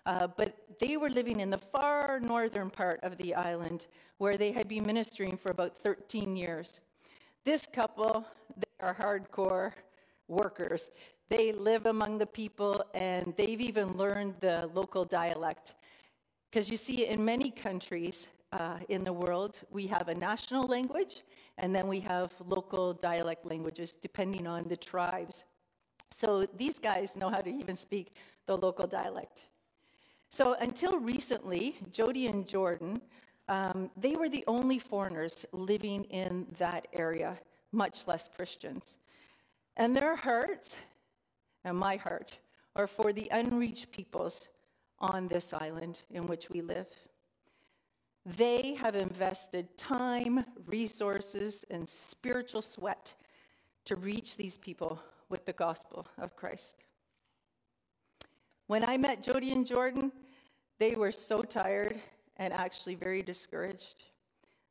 Uh, 0.07 0.29
but 0.29 0.57
they 0.79 0.97
were 0.97 1.11
living 1.11 1.41
in 1.41 1.51
the 1.51 1.59
far 1.59 2.21
northern 2.21 2.71
part 2.71 3.01
of 3.03 3.17
the 3.17 3.35
island 3.35 3.89
where 4.19 4.37
they 4.37 4.53
had 4.53 4.69
been 4.69 4.87
ministering 4.87 5.37
for 5.37 5.51
about 5.51 5.77
13 5.77 6.37
years. 6.37 6.83
This 7.45 7.67
couple, 7.67 8.25
they 8.57 8.87
are 8.87 8.95
hardcore 8.95 9.73
workers. 10.29 10.93
They 11.29 11.51
live 11.51 11.87
among 11.87 12.19
the 12.19 12.27
people 12.27 12.85
and 12.95 13.35
they've 13.37 13.61
even 13.61 13.97
learned 13.97 14.35
the 14.39 14.71
local 14.73 15.05
dialect. 15.05 15.75
Because 16.49 16.71
you 16.71 16.77
see, 16.77 17.07
in 17.07 17.25
many 17.25 17.51
countries 17.51 18.29
uh, 18.53 18.79
in 18.89 19.03
the 19.03 19.13
world, 19.13 19.59
we 19.69 19.89
have 19.89 20.07
a 20.07 20.15
national 20.15 20.69
language 20.69 21.25
and 21.61 21.75
then 21.75 21.87
we 21.87 22.01
have 22.01 22.33
local 22.49 22.95
dialect 22.95 23.45
languages 23.45 23.93
depending 23.93 24.47
on 24.47 24.65
the 24.65 24.77
tribes. 24.77 25.45
So 26.11 26.47
these 26.57 26.79
guys 26.79 27.17
know 27.17 27.29
how 27.29 27.41
to 27.41 27.51
even 27.51 27.77
speak 27.77 28.15
the 28.47 28.57
local 28.57 28.87
dialect. 28.87 29.51
So 30.31 30.55
until 30.61 30.99
recently, 30.99 31.77
Jody 31.93 32.27
and 32.27 32.49
Jordan, 32.49 33.01
um, 33.49 33.91
they 33.97 34.15
were 34.17 34.29
the 34.29 34.45
only 34.47 34.79
foreigners 34.79 35.45
living 35.53 36.05
in 36.05 36.47
that 36.59 36.89
area, 36.93 37.39
much 37.73 38.09
less 38.09 38.29
Christians. 38.35 38.99
And 39.77 39.95
their 39.95 40.17
hearts 40.17 40.77
and 41.65 41.77
my 41.77 41.97
heart 41.97 42.39
are 42.75 42.87
for 42.87 43.13
the 43.13 43.29
unreached 43.33 43.91
peoples 43.93 44.49
on 44.99 45.29
this 45.29 45.53
island 45.53 46.03
in 46.11 46.27
which 46.27 46.49
we 46.49 46.61
live. 46.63 46.89
They 48.27 48.75
have 48.75 48.95
invested 48.95 49.77
time, 49.77 50.45
resources, 50.67 51.65
and 51.71 51.89
spiritual 51.89 52.63
sweat 52.63 53.15
to 53.87 53.97
reach 53.97 54.37
these 54.37 54.59
people 54.59 55.01
with 55.29 55.47
the 55.47 55.53
gospel 55.53 56.07
of 56.19 56.37
Christ. 56.37 56.77
When 58.67 58.85
I 58.85 58.99
met 58.99 59.23
Jody 59.23 59.53
and 59.53 59.67
Jordan, 59.67 60.13
they 60.79 60.95
were 60.95 61.13
so 61.13 61.43
tired 61.43 61.99
and 62.37 62.53
actually 62.53 62.95
very 62.95 63.23
discouraged. 63.23 64.05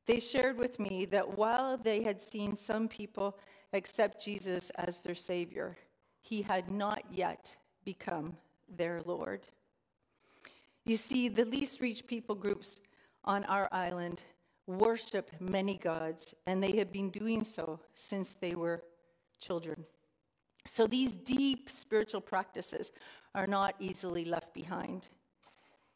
They 0.06 0.20
shared 0.20 0.58
with 0.58 0.80
me 0.80 1.06
that 1.06 1.38
while 1.38 1.78
they 1.78 2.04
had 2.04 2.22
seen 2.22 2.56
some 2.56 2.88
people 2.88 3.38
accept 3.74 4.24
Jesus 4.24 4.70
as 4.72 5.02
their 5.02 5.16
Savior, 5.16 5.78
he 6.22 6.42
had 6.42 6.72
not 6.72 7.04
yet 7.12 7.56
become 7.84 8.38
their 8.68 9.02
Lord. 9.06 9.48
You 10.86 10.96
see, 10.96 11.28
the 11.28 11.46
least 11.46 11.82
reached 11.82 12.08
people 12.08 12.36
groups 12.36 12.82
on 13.30 13.44
our 13.46 13.70
island 13.72 14.24
worship 14.66 15.30
many 15.40 15.78
gods, 15.78 16.34
and 16.48 16.64
they 16.64 16.76
have 16.78 16.92
been 16.92 17.12
doing 17.12 17.44
so 17.44 17.80
since 17.94 18.34
they 18.34 18.56
were 18.56 18.84
children. 19.40 19.86
So 20.66 20.88
these 20.88 21.12
deep 21.12 21.70
spiritual 21.70 22.22
practices 22.22 22.92
are 23.36 23.46
not 23.46 23.76
easily 23.80 24.26
left 24.26 24.52
behind. 24.52 25.10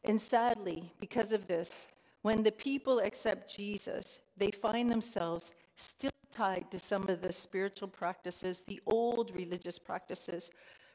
And 0.04 0.20
sadly, 0.20 0.92
because 1.00 1.32
of 1.32 1.48
this, 1.48 1.88
when 2.22 2.44
the 2.44 2.52
people 2.52 3.00
accept 3.00 3.52
Jesus, 3.54 4.20
they 4.36 4.52
find 4.52 4.88
themselves 4.88 5.50
still 5.74 6.12
tied 6.30 6.70
to 6.70 6.78
some 6.78 7.08
of 7.08 7.20
the 7.20 7.32
spiritual 7.32 7.88
practices, 7.88 8.62
the 8.62 8.80
old 8.86 9.34
religious 9.34 9.78
practices 9.78 10.50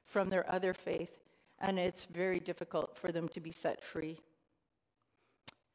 from 0.05 0.29
their 0.29 0.49
other 0.49 0.73
faith, 0.73 1.19
and 1.59 1.77
it's 1.77 2.05
very 2.05 2.39
difficult 2.39 2.97
for 2.97 3.11
them 3.11 3.27
to 3.27 3.41
be 3.41 3.51
set 3.51 3.83
free. 3.83 4.19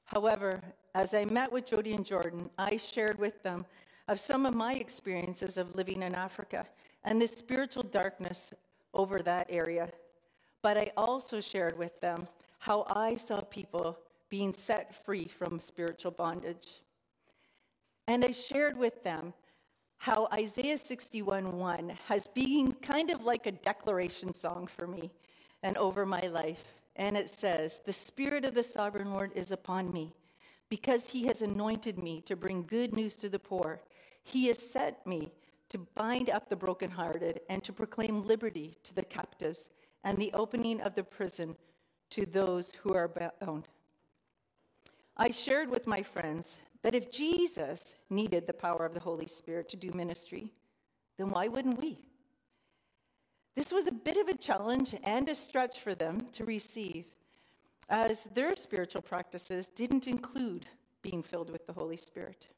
However, 0.05 0.63
as 0.95 1.15
I 1.15 1.25
met 1.25 1.51
with 1.51 1.67
Jody 1.67 1.93
and 1.95 2.05
Jordan, 2.05 2.51
I 2.59 2.77
shared 2.77 3.19
with 3.19 3.43
them 3.43 3.67
of 4.07 4.21
some 4.21 4.45
of 4.47 4.55
my 4.55 4.75
experiences 4.75 5.57
of 5.59 5.75
living 5.75 6.03
in 6.03 6.15
Africa 6.15 6.67
and 7.05 7.21
the 7.21 7.27
spiritual 7.27 7.83
darkness 7.83 8.53
over 8.93 9.23
that 9.23 9.47
area. 9.49 9.91
But 10.63 10.77
I 10.77 10.93
also 10.97 11.41
shared 11.41 11.77
with 11.79 12.01
them 12.01 12.29
how 12.59 12.85
I 12.89 13.17
saw 13.17 13.41
people 13.41 13.99
being 14.29 14.53
set 14.53 14.95
free 15.05 15.27
from 15.27 15.61
spiritual 15.61 16.11
bondage. 16.11 16.83
And 18.07 18.25
I 18.25 18.33
shared 18.33 18.77
with 18.77 19.03
them 19.03 19.33
how 19.99 20.29
Isaiah 20.33 20.77
61:1 20.77 21.91
has 22.09 22.27
been 22.27 22.73
kind 22.75 23.11
of 23.11 23.25
like 23.25 23.47
a 23.47 23.53
declaration 23.53 24.35
song 24.35 24.67
for 24.67 24.87
me 24.87 25.11
and 25.63 25.77
over 25.79 26.05
my 26.05 26.21
life. 26.23 26.84
And 26.97 27.17
it 27.17 27.29
says, 27.29 27.81
The 27.85 27.93
Spirit 27.93 28.45
of 28.45 28.55
the 28.55 28.63
sovereign 28.63 29.13
Lord 29.13 29.33
is 29.35 29.51
upon 29.51 29.93
me, 29.93 30.15
because 30.69 31.09
he 31.09 31.27
has 31.27 31.43
anointed 31.43 31.99
me 31.99 32.21
to 32.23 32.37
bring 32.37 32.63
good 32.63 32.95
news 32.95 33.17
to 33.17 33.29
the 33.29 33.39
poor. 33.39 33.81
He 34.23 34.47
has 34.49 34.59
sent 34.59 35.07
me 35.07 35.33
to 35.71 35.79
bind 35.95 36.31
up 36.31 36.49
the 36.49 36.57
brokenhearted 36.57 37.41
and 37.49 37.63
to 37.65 37.73
proclaim 37.73 38.27
liberty 38.27 38.79
to 38.85 38.95
the 38.95 39.03
captives 39.03 39.71
and 40.05 40.19
the 40.19 40.33
opening 40.33 40.81
of 40.81 40.95
the 40.95 41.03
prison 41.03 41.57
to 42.11 42.25
those 42.27 42.73
who 42.75 42.95
are 42.95 43.09
bound. 43.41 43.69
I 45.17 45.31
shared 45.31 45.71
with 45.71 45.87
my 45.87 46.03
friends 46.03 46.57
that 46.83 46.95
if 46.95 47.11
Jesus 47.11 47.95
needed 48.11 48.47
the 48.47 48.53
power 48.53 48.85
of 48.85 48.95
the 48.95 49.01
Holy 49.01 49.27
Spirit 49.27 49.69
to 49.71 49.77
do 49.77 49.91
ministry, 49.93 50.53
then 51.17 51.31
why 51.31 51.49
wouldn't 51.49 51.81
we? 51.81 51.99
This 53.55 53.73
was 53.73 53.87
a 53.87 53.93
bit 53.93 54.17
of 54.17 54.29
a 54.29 54.37
challenge 54.37 54.95
and 55.05 55.29
a 55.29 55.35
stretch 55.35 55.79
for 55.81 55.95
them 55.95 56.27
to 56.33 56.45
receive, 56.45 57.05
as 57.89 58.25
their 58.35 58.57
spiritual 58.57 59.03
practices 59.03 59.69
didn't 59.69 60.07
include 60.07 60.67
being 61.03 61.23
filled 61.23 61.51
with 61.51 61.67
the 61.67 61.73
Holy 61.73 61.97
Spirit. 61.97 62.49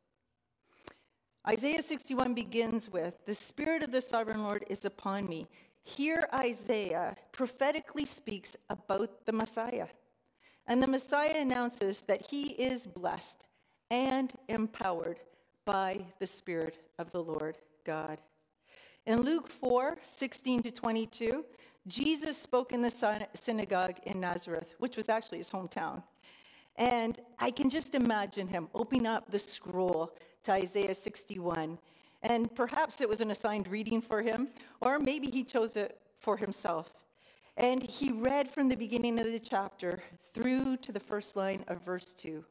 Isaiah 1.46 1.82
61 1.82 2.34
begins 2.34 2.90
with 2.90 3.24
The 3.26 3.34
Spirit 3.34 3.82
of 3.82 3.92
the 3.92 4.00
Sovereign 4.00 4.42
Lord 4.42 4.64
is 4.68 4.84
upon 4.84 5.28
me. 5.28 5.46
Here, 5.84 6.26
Isaiah 6.34 7.14
prophetically 7.30 8.04
speaks 8.04 8.56
about 8.68 9.26
the 9.26 9.32
Messiah. 9.32 9.86
And 10.66 10.82
the 10.82 10.88
Messiah 10.88 11.36
announces 11.36 12.02
that 12.02 12.26
he 12.26 12.50
is 12.52 12.86
blessed 12.86 13.44
and 13.90 14.32
empowered 14.48 15.20
by 15.64 16.06
the 16.18 16.26
Spirit 16.26 16.78
of 16.98 17.12
the 17.12 17.22
Lord 17.22 17.58
God. 17.84 18.18
In 19.06 19.22
Luke 19.22 19.48
4 19.48 19.98
16 20.00 20.62
to 20.64 20.70
22, 20.72 21.44
Jesus 21.86 22.36
spoke 22.36 22.72
in 22.72 22.82
the 22.82 23.24
synagogue 23.34 24.00
in 24.02 24.20
Nazareth, 24.20 24.74
which 24.78 24.96
was 24.96 25.08
actually 25.08 25.38
his 25.38 25.50
hometown. 25.50 26.02
And 26.74 27.20
I 27.38 27.52
can 27.52 27.70
just 27.70 27.94
imagine 27.94 28.48
him 28.48 28.68
opening 28.74 29.06
up 29.06 29.30
the 29.30 29.38
scroll 29.38 30.12
to 30.42 30.52
Isaiah 30.52 30.92
61. 30.92 31.78
And 32.22 32.52
perhaps 32.54 33.00
it 33.00 33.08
was 33.08 33.20
an 33.20 33.30
assigned 33.30 33.68
reading 33.68 34.02
for 34.02 34.22
him, 34.22 34.48
or 34.80 34.98
maybe 34.98 35.28
he 35.28 35.44
chose 35.44 35.76
it 35.76 36.00
for 36.18 36.36
himself. 36.36 36.92
And 37.56 37.82
he 37.82 38.10
read 38.10 38.50
from 38.50 38.68
the 38.68 38.74
beginning 38.74 39.20
of 39.20 39.26
the 39.26 39.38
chapter 39.38 40.02
through 40.34 40.78
to 40.78 40.90
the 40.90 41.00
first 41.00 41.36
line 41.36 41.64
of 41.68 41.84
verse 41.84 42.12
2. 42.12 42.44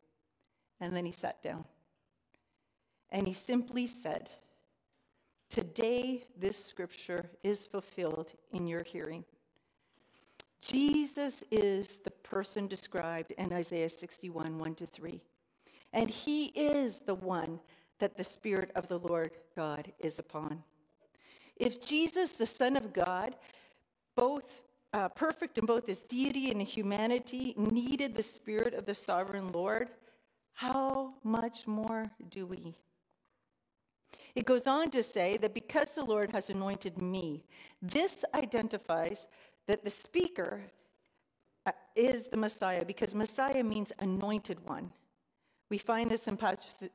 And 0.79 0.95
then 0.95 1.05
he 1.05 1.11
sat 1.11 1.43
down. 1.43 1.65
And 3.11 3.27
he 3.27 3.33
simply 3.33 3.85
said, 3.85 4.29
Today 5.55 6.25
this 6.37 6.61
scripture 6.61 7.29
is 7.41 7.65
fulfilled 7.65 8.33
in 8.51 8.67
your 8.67 8.83
hearing. 8.83 9.23
Jesus 10.61 11.45
is 11.49 11.99
the 11.99 12.11
person 12.11 12.67
described 12.67 13.31
in 13.37 13.53
Isaiah 13.53 13.87
61 13.87 14.59
1 14.59 14.75
to 14.75 14.85
3. 14.85 15.21
And 15.93 16.09
he 16.09 16.47
is 16.47 16.99
the 16.99 17.15
one 17.15 17.61
that 17.99 18.17
the 18.17 18.23
Spirit 18.25 18.69
of 18.75 18.89
the 18.89 18.99
Lord 18.99 19.31
God 19.55 19.93
is 19.97 20.19
upon. 20.19 20.61
If 21.55 21.79
Jesus, 21.79 22.33
the 22.33 22.45
Son 22.45 22.75
of 22.75 22.91
God, 22.91 23.37
both 24.17 24.63
uh, 24.91 25.07
perfect 25.07 25.57
in 25.57 25.65
both 25.65 25.87
his 25.87 26.01
deity 26.01 26.51
and 26.51 26.61
humanity, 26.61 27.53
needed 27.55 28.13
the 28.13 28.23
Spirit 28.23 28.73
of 28.73 28.85
the 28.85 28.93
sovereign 28.93 29.53
Lord, 29.53 29.87
how 30.51 31.13
much 31.23 31.65
more 31.65 32.11
do 32.29 32.45
we? 32.45 32.75
It 34.35 34.45
goes 34.45 34.67
on 34.67 34.91
to 34.91 35.01
say 35.01 35.37
that 35.37 35.53
because 35.53 35.95
the 35.95 36.03
Lord 36.03 36.31
has 36.31 36.49
anointed 36.49 37.01
me, 37.01 37.45
this 37.81 38.25
identifies 38.33 39.27
that 39.65 39.83
the 39.83 39.89
speaker 39.89 40.61
uh, 41.65 41.71
is 41.95 42.27
the 42.27 42.37
Messiah 42.37 42.83
because 42.83 43.15
Messiah 43.15 43.63
means 43.63 43.93
anointed 43.99 44.59
one. 44.67 44.91
We 45.69 45.77
find 45.77 46.11
this 46.11 46.27
in 46.27 46.37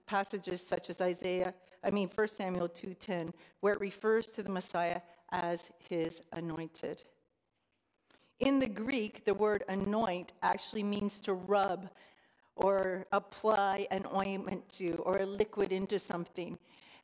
passages 0.06 0.64
such 0.64 0.90
as 0.90 1.00
Isaiah, 1.00 1.54
I 1.82 1.90
mean 1.90 2.08
1 2.14 2.28
Samuel 2.28 2.68
2:10, 2.68 3.32
where 3.60 3.72
it 3.72 3.80
refers 3.80 4.26
to 4.28 4.42
the 4.42 4.50
Messiah 4.50 5.00
as 5.32 5.70
his 5.88 6.22
anointed. 6.32 7.02
In 8.38 8.58
the 8.58 8.68
Greek, 8.68 9.24
the 9.24 9.34
word 9.34 9.64
anoint 9.68 10.32
actually 10.42 10.82
means 10.82 11.20
to 11.22 11.34
rub 11.34 11.90
or 12.54 13.06
apply 13.12 13.86
an 13.90 14.06
ointment 14.14 14.68
to 14.68 14.94
or 15.04 15.18
a 15.18 15.26
liquid 15.26 15.72
into 15.72 15.98
something. 15.98 16.58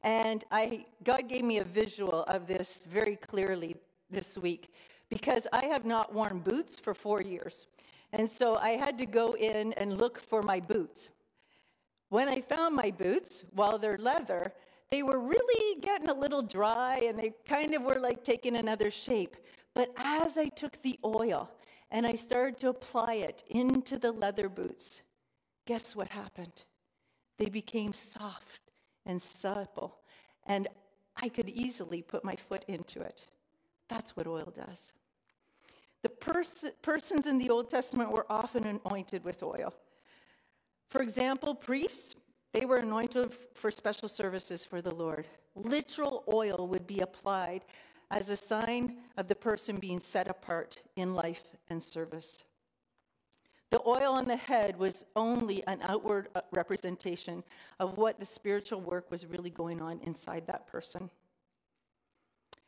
And 0.07 0.45
I, 0.53 0.87
God 1.03 1.29
gave 1.29 1.43
me 1.43 1.59
a 1.59 1.65
visual 1.65 2.23
of 2.29 2.47
this 2.47 2.85
very 2.89 3.17
clearly 3.17 3.75
this 4.09 4.39
week 4.39 4.73
because 5.09 5.49
I 5.53 5.65
have 5.65 5.85
not 5.85 6.15
worn 6.15 6.39
boots 6.39 6.79
for 6.79 6.95
four 6.95 7.21
years. 7.21 7.67
And 8.13 8.31
so 8.31 8.55
I 8.55 8.77
had 8.77 8.99
to 8.99 9.07
go 9.07 9.35
in 9.35 9.73
and 9.73 9.99
look 9.99 10.21
for 10.21 10.45
my 10.45 10.61
boots. 10.61 11.11
When 12.09 12.29
I 12.29 12.41
found 12.41 12.77
my 12.77 12.93
boots, 12.93 13.45
while 13.53 13.79
they're 13.79 13.99
leather, 13.99 14.53
they 14.93 15.03
were 15.03 15.19
really 15.19 15.81
getting 15.81 16.09
a 16.09 16.15
little 16.15 16.43
dry 16.43 16.99
and 16.99 17.19
they 17.19 17.35
kind 17.45 17.75
of 17.75 17.83
were 17.83 17.99
like 17.99 18.23
taking 18.23 18.55
another 18.55 18.93
shape. 18.93 19.37
But 19.75 19.91
as 19.97 20.39
I 20.39 20.47
took 20.51 20.81
the 20.83 21.01
oil 21.05 21.51
and 21.91 22.07
I 22.07 22.15
started 22.15 22.59
to 22.59 22.69
apply 22.69 23.15
it 23.15 23.43
into 23.49 23.99
the 23.99 24.13
leather 24.13 24.49
boots, 24.49 25.03
guess 25.67 25.97
what 25.97 26.11
happened? 26.11 26.63
They 27.39 27.49
became 27.49 27.93
soft 27.93 28.61
and 29.07 29.21
supple. 29.21 29.99
And 30.47 30.69
I 31.17 31.29
could 31.29 31.49
easily 31.49 32.03
put 32.03 32.25
my 32.25 32.37
foot 32.37 32.65
into 32.69 33.01
it. 33.01 33.27
That's 33.89 34.17
what 34.17 34.27
oil 34.27 34.53
does. 34.55 34.93
The 36.03 36.09
pers- 36.11 36.67
persons 36.83 37.27
in 37.27 37.39
the 37.39 37.51
Old 37.51 37.71
Testament 37.71 38.13
were 38.13 38.27
often 38.29 38.65
anointed 38.65 39.25
with 39.25 39.43
oil. 39.43 39.75
For 40.89 41.03
example, 41.03 41.55
priests, 41.55 42.15
they 42.53 42.65
were 42.65 42.79
anointed 42.79 43.33
for 43.55 43.71
special 43.71 44.09
services 44.09 44.65
for 44.65 44.81
the 44.81 44.95
Lord. 44.95 45.27
Literal 45.55 46.23
oil 46.33 46.69
would 46.69 46.87
be 46.87 47.01
applied 47.01 47.65
as 48.11 48.29
a 48.29 48.37
sign 48.37 48.99
of 49.17 49.27
the 49.27 49.35
person 49.35 49.79
being 49.79 50.01
set 50.01 50.29
apart 50.29 50.83
in 50.95 51.15
life 51.15 51.57
and 51.69 51.83
service. 51.83 52.45
The 53.77 53.87
oil 53.87 54.15
on 54.15 54.25
the 54.25 54.37
head 54.37 54.79
was 54.79 55.05
only 55.17 55.63
an 55.67 55.81
outward 55.83 56.29
uh, 56.35 56.41
representation 56.51 57.45
of 57.79 57.99
what 57.99 58.19
the 58.19 58.25
spiritual 58.25 58.81
work 58.81 59.11
was 59.11 59.27
really 59.27 59.51
going 59.51 59.83
on 59.83 60.01
inside 60.01 60.47
that 60.47 60.67
person. 60.67 61.11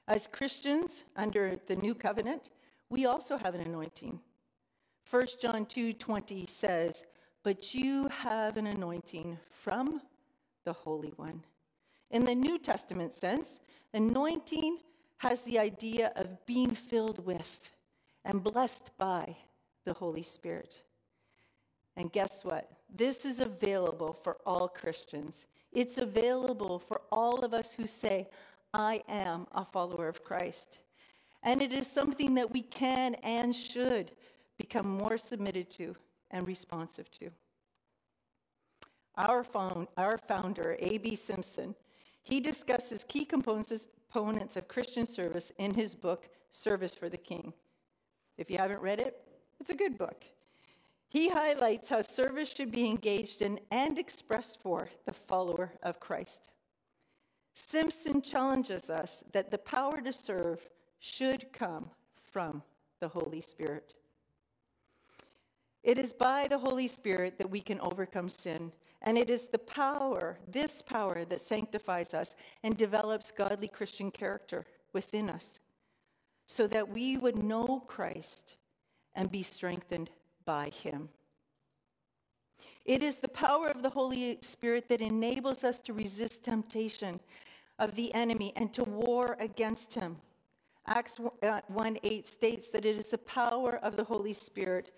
As 0.07 0.27
Christians 0.27 1.05
under 1.17 1.59
the 1.67 1.77
new 1.77 1.95
covenant, 1.95 2.51
we 2.91 3.07
also 3.07 3.39
have 3.39 3.55
an 3.55 3.63
anointing. 3.63 4.21
1 5.09 5.27
John 5.41 5.65
2:20 5.65 6.47
says, 6.47 7.05
"But 7.43 7.75
you 7.75 8.09
have 8.09 8.59
an 8.59 8.67
anointing 8.67 9.39
from 9.49 10.03
the 10.65 10.75
Holy 10.75 11.15
One." 11.17 11.43
In 12.11 12.27
the 12.27 12.35
New 12.35 12.59
Testament 12.59 13.15
sense, 13.15 13.61
anointing 13.95 14.81
has 15.17 15.43
the 15.45 15.59
idea 15.59 16.13
of 16.17 16.45
being 16.45 16.75
filled 16.75 17.25
with 17.25 17.75
and 18.27 18.45
blessed 18.45 18.91
by 18.99 19.39
the 19.87 19.95
Holy 19.95 20.23
Spirit. 20.23 20.83
And 21.99 22.13
guess 22.13 22.45
what? 22.45 22.71
This 22.95 23.25
is 23.25 23.41
available 23.41 24.13
for 24.13 24.37
all 24.47 24.69
Christians. 24.69 25.47
It's 25.73 25.99
available 25.99 26.79
for 26.79 27.03
all 27.11 27.45
of 27.45 27.53
us 27.53 27.75
who 27.75 27.89
say, 27.89 28.29
I 28.73 29.03
am 29.09 29.49
a 29.53 29.65
follower 29.65 30.09
of 30.09 30.23
Christ. 30.23 30.79
And 31.43 31.61
it 31.61 31.73
is 31.73 31.89
something 31.89 32.35
that 32.37 32.53
we 32.53 32.63
can 32.63 33.17
and 33.17 33.55
should 33.55 34.13
become 34.57 34.89
more 34.89 35.19
submitted 35.19 35.71
to 35.71 35.97
and 36.31 36.47
responsive 36.47 37.11
to. 37.11 37.31
Our, 39.17 39.43
found, 39.43 39.89
our 39.97 40.19
founder, 40.19 40.77
A.B. 40.79 41.17
Simpson, 41.17 41.75
he 42.23 42.39
discusses 42.39 43.03
key 43.03 43.25
components, 43.25 43.89
components 44.13 44.57
of 44.57 44.69
Christian 44.69 45.05
service 45.05 45.51
in 45.59 45.75
his 45.75 45.97
book, 45.97 46.29
Service 46.51 46.95
for 46.95 47.09
the 47.09 47.17
King. 47.17 47.53
If 48.37 48.53
you 48.53 48.59
haven't 48.59 48.83
read 48.83 49.01
it, 49.01 49.21
it's 49.59 49.71
a 49.71 49.75
good 49.75 49.99
book. 49.99 50.25
He 51.09 51.31
highlights 51.31 51.89
how 51.89 52.03
service 52.03 52.55
should 52.55 52.71
be 52.71 52.87
engaged 52.87 53.41
in 53.41 53.61
and 53.71 53.99
expressed 53.99 54.61
for 54.61 54.89
the 55.07 55.13
follower 55.13 55.73
of 55.83 56.01
Christ. 56.01 56.51
Simpson 57.55 58.21
challenges 58.21 58.91
us 58.91 59.25
that 59.33 59.51
the 59.51 59.59
power 59.59 60.01
to 60.03 60.13
serve 60.13 60.69
should 61.01 61.53
come 61.53 61.91
from 62.15 62.63
the 63.01 63.09
Holy 63.09 63.41
Spirit. 63.41 63.95
It 65.83 65.99
is 65.99 66.13
by 66.13 66.47
the 66.47 66.59
Holy 66.59 66.89
Spirit 66.89 67.39
that 67.39 67.51
we 67.51 67.61
can 67.61 67.81
overcome 67.81 68.29
sin, 68.29 68.73
and 69.01 69.17
it 69.17 69.31
is 69.31 69.49
the 69.49 69.59
power, 69.59 70.39
this 70.47 70.83
power, 70.83 71.25
that 71.25 71.41
sanctifies 71.41 72.13
us 72.13 72.35
and 72.63 72.77
develops 72.77 73.31
godly 73.31 73.69
Christian 73.69 74.11
character 74.11 74.67
within 74.93 75.31
us 75.31 75.59
so 76.45 76.67
that 76.67 76.89
we 76.89 77.17
would 77.17 77.37
know 77.37 77.83
Christ 77.87 78.57
and 79.15 79.31
be 79.31 79.43
strengthened 79.43 80.11
by 80.49 80.71
him. 80.71 81.11
It 82.87 83.03
is 83.03 83.19
the 83.19 83.29
power 83.29 83.69
of 83.69 83.83
the 83.83 83.91
Holy 83.91 84.39
Spirit 84.41 84.89
that 84.89 85.03
enables 85.03 85.63
us 85.63 85.79
to 85.83 85.93
resist 85.93 86.43
temptation 86.43 87.21
of 87.79 87.95
the 87.95 88.15
enemy 88.15 88.55
and 88.57 88.73
to 88.73 88.83
war 88.85 89.37
against 89.41 89.93
him. 89.93 90.17
Acts 90.87 91.19
uh, 91.43 91.61
1 91.69 91.99
8 92.03 92.27
states 92.27 92.71
that 92.71 92.87
it 92.87 92.97
is 92.97 93.11
the 93.11 93.19
power 93.19 93.79
of 93.83 93.97
the 93.99 94.05
Holy 94.05 94.33
Spirit 94.33 94.91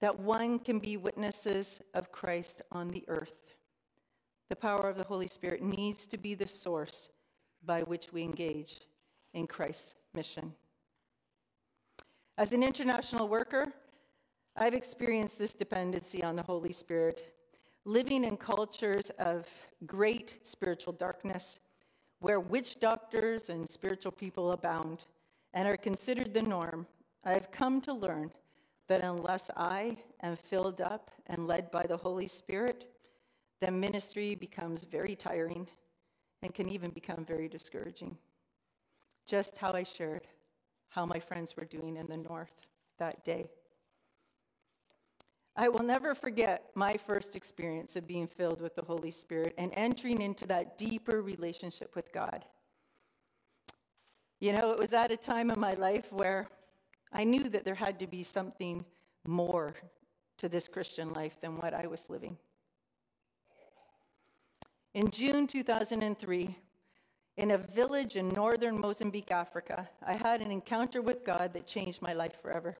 that 0.00 0.18
one 0.18 0.58
can 0.58 0.80
be 0.80 0.96
witnesses 0.96 1.80
of 1.94 2.10
Christ 2.10 2.62
on 2.72 2.90
the 2.90 3.04
earth. 3.06 3.54
The 4.50 4.56
power 4.56 4.88
of 4.88 4.96
the 4.96 5.04
Holy 5.04 5.28
Spirit 5.28 5.62
needs 5.62 6.04
to 6.06 6.18
be 6.18 6.34
the 6.34 6.48
source 6.48 7.10
by 7.64 7.82
which 7.82 8.12
we 8.12 8.24
engage 8.24 8.80
in 9.34 9.46
Christ's 9.46 9.94
mission. 10.14 10.52
As 12.36 12.50
an 12.50 12.64
international 12.64 13.28
worker, 13.28 13.72
I've 14.58 14.72
experienced 14.72 15.38
this 15.38 15.52
dependency 15.52 16.22
on 16.22 16.34
the 16.34 16.42
Holy 16.42 16.72
Spirit, 16.72 17.34
living 17.84 18.24
in 18.24 18.38
cultures 18.38 19.10
of 19.18 19.46
great 19.84 20.38
spiritual 20.44 20.94
darkness, 20.94 21.60
where 22.20 22.40
witch 22.40 22.80
doctors 22.80 23.50
and 23.50 23.68
spiritual 23.68 24.12
people 24.12 24.52
abound 24.52 25.04
and 25.52 25.68
are 25.68 25.76
considered 25.76 26.32
the 26.32 26.40
norm. 26.40 26.86
I've 27.22 27.50
come 27.50 27.82
to 27.82 27.92
learn 27.92 28.32
that 28.88 29.02
unless 29.02 29.50
I 29.58 29.98
am 30.22 30.36
filled 30.36 30.80
up 30.80 31.10
and 31.26 31.46
led 31.46 31.70
by 31.70 31.86
the 31.86 31.98
Holy 31.98 32.26
Spirit, 32.26 32.90
then 33.60 33.78
ministry 33.78 34.34
becomes 34.34 34.84
very 34.84 35.14
tiring 35.14 35.68
and 36.42 36.54
can 36.54 36.70
even 36.70 36.90
become 36.92 37.26
very 37.26 37.48
discouraging. 37.48 38.16
Just 39.26 39.58
how 39.58 39.72
I 39.72 39.82
shared 39.82 40.26
how 40.88 41.04
my 41.04 41.18
friends 41.18 41.56
were 41.56 41.66
doing 41.66 41.98
in 41.98 42.06
the 42.06 42.16
north 42.16 42.62
that 42.98 43.22
day. 43.22 43.50
I 45.58 45.68
will 45.68 45.82
never 45.82 46.14
forget 46.14 46.70
my 46.74 46.98
first 46.98 47.34
experience 47.34 47.96
of 47.96 48.06
being 48.06 48.26
filled 48.26 48.60
with 48.60 48.76
the 48.76 48.82
Holy 48.82 49.10
Spirit 49.10 49.54
and 49.56 49.72
entering 49.74 50.20
into 50.20 50.46
that 50.48 50.76
deeper 50.76 51.22
relationship 51.22 51.96
with 51.96 52.12
God. 52.12 52.44
You 54.38 54.52
know, 54.52 54.70
it 54.72 54.78
was 54.78 54.92
at 54.92 55.10
a 55.10 55.16
time 55.16 55.50
in 55.50 55.58
my 55.58 55.72
life 55.72 56.12
where 56.12 56.48
I 57.10 57.24
knew 57.24 57.44
that 57.44 57.64
there 57.64 57.74
had 57.74 57.98
to 58.00 58.06
be 58.06 58.22
something 58.22 58.84
more 59.26 59.74
to 60.36 60.48
this 60.50 60.68
Christian 60.68 61.14
life 61.14 61.40
than 61.40 61.56
what 61.56 61.72
I 61.72 61.86
was 61.86 62.10
living. 62.10 62.36
In 64.92 65.10
June 65.10 65.46
2003, 65.46 66.54
in 67.38 67.50
a 67.50 67.58
village 67.58 68.16
in 68.16 68.28
northern 68.28 68.78
Mozambique, 68.78 69.30
Africa, 69.30 69.88
I 70.06 70.14
had 70.14 70.42
an 70.42 70.50
encounter 70.50 71.00
with 71.00 71.24
God 71.24 71.54
that 71.54 71.66
changed 71.66 72.02
my 72.02 72.12
life 72.12 72.40
forever. 72.42 72.76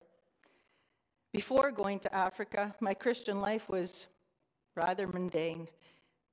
Before 1.33 1.71
going 1.71 1.99
to 1.99 2.15
Africa, 2.15 2.73
my 2.79 2.93
Christian 2.93 3.41
life 3.41 3.69
was 3.69 4.07
rather 4.75 5.07
mundane. 5.07 5.67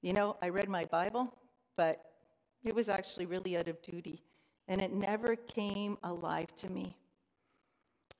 You 0.02 0.12
know, 0.12 0.36
I 0.40 0.50
read 0.50 0.68
my 0.68 0.84
Bible, 0.84 1.34
but 1.76 2.04
it 2.62 2.74
was 2.74 2.88
actually 2.88 3.26
really 3.26 3.56
out 3.56 3.68
of 3.68 3.82
duty, 3.82 4.22
and 4.68 4.80
it 4.80 4.92
never 4.92 5.36
came 5.36 5.98
alive 6.02 6.54
to 6.56 6.70
me. 6.70 6.96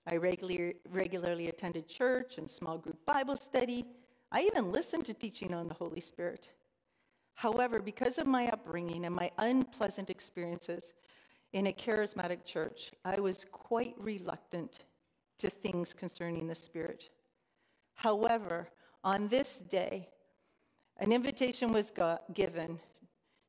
I 0.07 0.17
regularly, 0.17 0.75
regularly 0.91 1.49
attended 1.49 1.89
church 1.89 2.39
and 2.39 2.51
small 2.51 2.77
group 2.77 2.99
Bible 3.07 3.37
study. 3.37 3.87
I 4.31 4.43
even 4.43 4.73
listened 4.73 5.07
to 5.07 5.15
teaching 5.15 5.55
on 5.55 5.69
the 5.69 5.75
Holy 5.75 6.01
Spirit. 6.01 6.53
However, 7.35 7.81
because 7.81 8.19
of 8.19 8.27
my 8.27 8.49
upbringing 8.49 9.07
and 9.07 9.15
my 9.15 9.31
unpleasant 9.39 10.11
experiences 10.11 10.93
in 11.53 11.69
a 11.69 11.73
charismatic 11.73 12.45
church, 12.45 12.93
I 13.05 13.21
was 13.21 13.47
quite 13.51 13.95
reluctant 13.99 14.81
to 15.45 15.51
things 15.51 15.93
concerning 15.93 16.47
the 16.47 16.55
Spirit. 16.55 17.11
However, 17.97 18.69
on 19.03 19.29
this 19.29 19.59
day, 19.59 20.09
an 20.97 21.13
invitation 21.13 21.71
was 21.71 21.93
given 22.33 22.81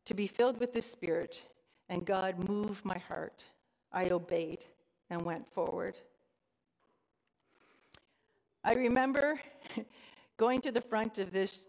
to 0.04 0.14
be 0.14 0.28
filled 0.28 0.60
with 0.60 0.74
the 0.74 0.82
Spirit, 0.82 1.42
and 1.88 2.06
God 2.06 2.50
moved 2.50 2.84
my 2.84 2.98
heart. 2.98 3.46
I 3.94 4.10
obeyed 4.10 4.66
and 5.10 5.22
went 5.22 5.48
forward. 5.48 5.98
I 8.62 8.74
remember 8.74 9.40
going 10.38 10.60
to 10.62 10.74
the 10.74 10.82
front 10.82 11.18
of 11.18 11.32
this 11.32 11.66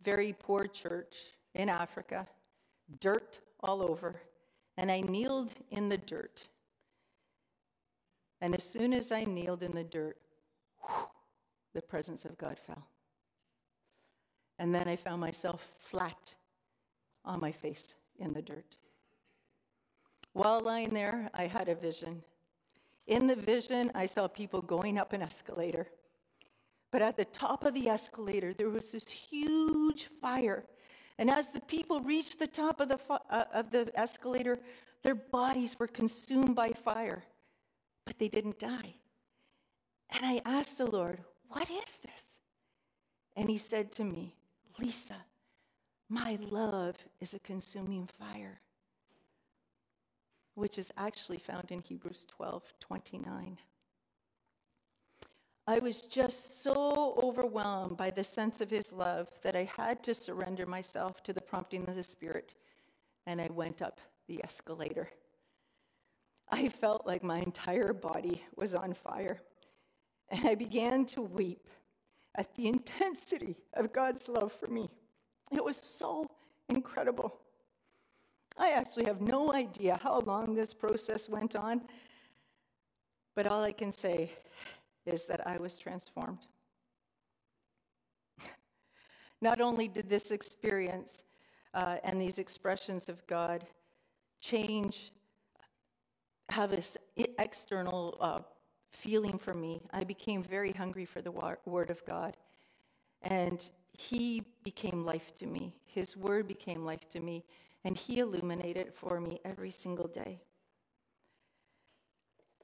very 0.00 0.32
poor 0.32 0.66
church 0.66 1.16
in 1.56 1.68
Africa, 1.68 2.28
dirt 3.00 3.40
all 3.58 3.82
over, 3.82 4.20
and 4.76 4.92
I 4.92 5.00
kneeled 5.00 5.50
in 5.70 5.88
the 5.88 5.98
dirt 5.98 6.46
and 8.46 8.54
as 8.54 8.62
soon 8.62 8.92
as 8.92 9.10
I 9.10 9.24
kneeled 9.24 9.64
in 9.64 9.72
the 9.72 9.82
dirt, 9.82 10.18
whew, 10.78 11.08
the 11.74 11.82
presence 11.82 12.24
of 12.24 12.38
God 12.38 12.60
fell. 12.64 12.86
And 14.60 14.72
then 14.72 14.86
I 14.86 14.94
found 14.94 15.20
myself 15.20 15.68
flat 15.90 16.36
on 17.24 17.40
my 17.40 17.50
face 17.50 17.96
in 18.20 18.34
the 18.34 18.42
dirt. 18.42 18.76
While 20.32 20.60
lying 20.60 20.90
there, 20.90 21.28
I 21.34 21.48
had 21.48 21.68
a 21.68 21.74
vision. 21.74 22.22
In 23.08 23.26
the 23.26 23.34
vision, 23.34 23.90
I 23.96 24.06
saw 24.06 24.28
people 24.28 24.62
going 24.62 24.96
up 24.96 25.12
an 25.12 25.22
escalator. 25.22 25.88
But 26.92 27.02
at 27.02 27.16
the 27.16 27.24
top 27.24 27.64
of 27.64 27.74
the 27.74 27.88
escalator, 27.88 28.54
there 28.54 28.70
was 28.70 28.92
this 28.92 29.08
huge 29.08 30.04
fire. 30.04 30.62
And 31.18 31.28
as 31.28 31.50
the 31.50 31.62
people 31.62 32.00
reached 32.00 32.38
the 32.38 32.46
top 32.46 32.78
of 32.78 32.90
the, 32.90 33.00
uh, 33.28 33.44
of 33.52 33.72
the 33.72 33.90
escalator, 33.98 34.60
their 35.02 35.16
bodies 35.16 35.76
were 35.80 35.88
consumed 35.88 36.54
by 36.54 36.70
fire 36.70 37.24
but 38.06 38.18
they 38.18 38.28
didn't 38.28 38.60
die. 38.60 38.96
And 40.10 40.26
I 40.26 40.42
asked 40.46 40.78
the 40.78 40.86
Lord, 40.90 41.20
What 41.50 41.70
is 41.70 41.98
this? 41.98 42.40
And 43.36 43.50
he 43.50 43.58
said 43.58 43.92
to 43.94 44.04
me, 44.04 44.36
Lisa, 44.78 45.16
my 46.08 46.38
love 46.50 46.96
is 47.20 47.34
a 47.34 47.40
consuming 47.40 48.06
fire. 48.06 48.60
which 50.54 50.78
is 50.78 50.92
actually 50.98 51.38
found 51.38 51.72
in 51.72 51.82
Hebrews 51.82 52.26
12 52.30 52.74
29. 52.80 53.58
I 55.68 55.80
was 55.80 56.02
just 56.02 56.62
so 56.62 57.16
overwhelmed 57.22 57.96
by 57.96 58.10
the 58.10 58.24
sense 58.24 58.60
of 58.60 58.70
his 58.70 58.92
love 58.92 59.28
that 59.42 59.56
I 59.56 59.64
had 59.76 60.02
to 60.04 60.14
surrender 60.14 60.66
myself 60.66 61.22
to 61.24 61.32
the 61.32 61.42
prompting 61.42 61.88
of 61.88 61.96
the 61.96 62.04
Spirit, 62.04 62.54
and 63.26 63.40
I 63.40 63.48
went 63.52 63.82
up 63.82 64.00
the 64.28 64.42
escalator. 64.44 65.10
I 66.48 66.68
felt 66.68 67.06
like 67.06 67.22
my 67.22 67.38
entire 67.38 67.92
body 67.92 68.42
was 68.54 68.74
on 68.74 68.94
fire, 68.94 69.38
and 70.28 70.46
I 70.46 70.54
began 70.54 71.04
to 71.06 71.22
weep 71.22 71.66
at 72.36 72.54
the 72.54 72.68
intensity 72.74 73.56
of 73.74 73.92
God's 73.92 74.28
love 74.28 74.52
for 74.52 74.68
me. 74.68 74.88
It 75.52 75.64
was 75.64 75.76
so 75.76 76.26
incredible. 76.68 77.40
I 78.58 78.70
actually 78.70 79.04
have 79.04 79.20
no 79.20 79.52
idea 79.52 79.98
how 80.02 80.20
long 80.20 80.54
this 80.54 80.72
process 80.72 81.28
went 81.28 81.54
on, 81.54 81.82
but 83.34 83.46
all 83.46 83.62
I 83.62 83.72
can 83.72 83.92
say 83.92 84.30
is 85.04 85.26
that 85.26 85.46
I 85.46 85.58
was 85.58 85.78
transformed. 85.78 86.46
Not 89.42 89.60
only 89.60 89.88
did 89.88 90.08
this 90.08 90.30
experience 90.30 91.22
uh, 91.74 91.96
and 92.02 92.20
these 92.20 92.38
expressions 92.38 93.08
of 93.08 93.26
God 93.26 93.66
change, 94.40 95.12
have 96.50 96.70
this 96.70 96.96
external 97.16 98.16
uh, 98.20 98.40
feeling 98.90 99.38
for 99.38 99.54
me, 99.54 99.82
I 99.92 100.04
became 100.04 100.42
very 100.42 100.72
hungry 100.72 101.04
for 101.04 101.20
the 101.20 101.32
Word 101.64 101.90
of 101.90 102.04
God. 102.04 102.36
And 103.22 103.62
He 103.92 104.42
became 104.62 105.04
life 105.04 105.34
to 105.36 105.46
me. 105.46 105.74
His 105.84 106.16
Word 106.16 106.46
became 106.46 106.84
life 106.84 107.08
to 107.10 107.20
me. 107.20 107.44
And 107.84 107.96
He 107.96 108.18
illuminated 108.18 108.94
for 108.94 109.20
me 109.20 109.40
every 109.44 109.70
single 109.70 110.08
day. 110.08 110.40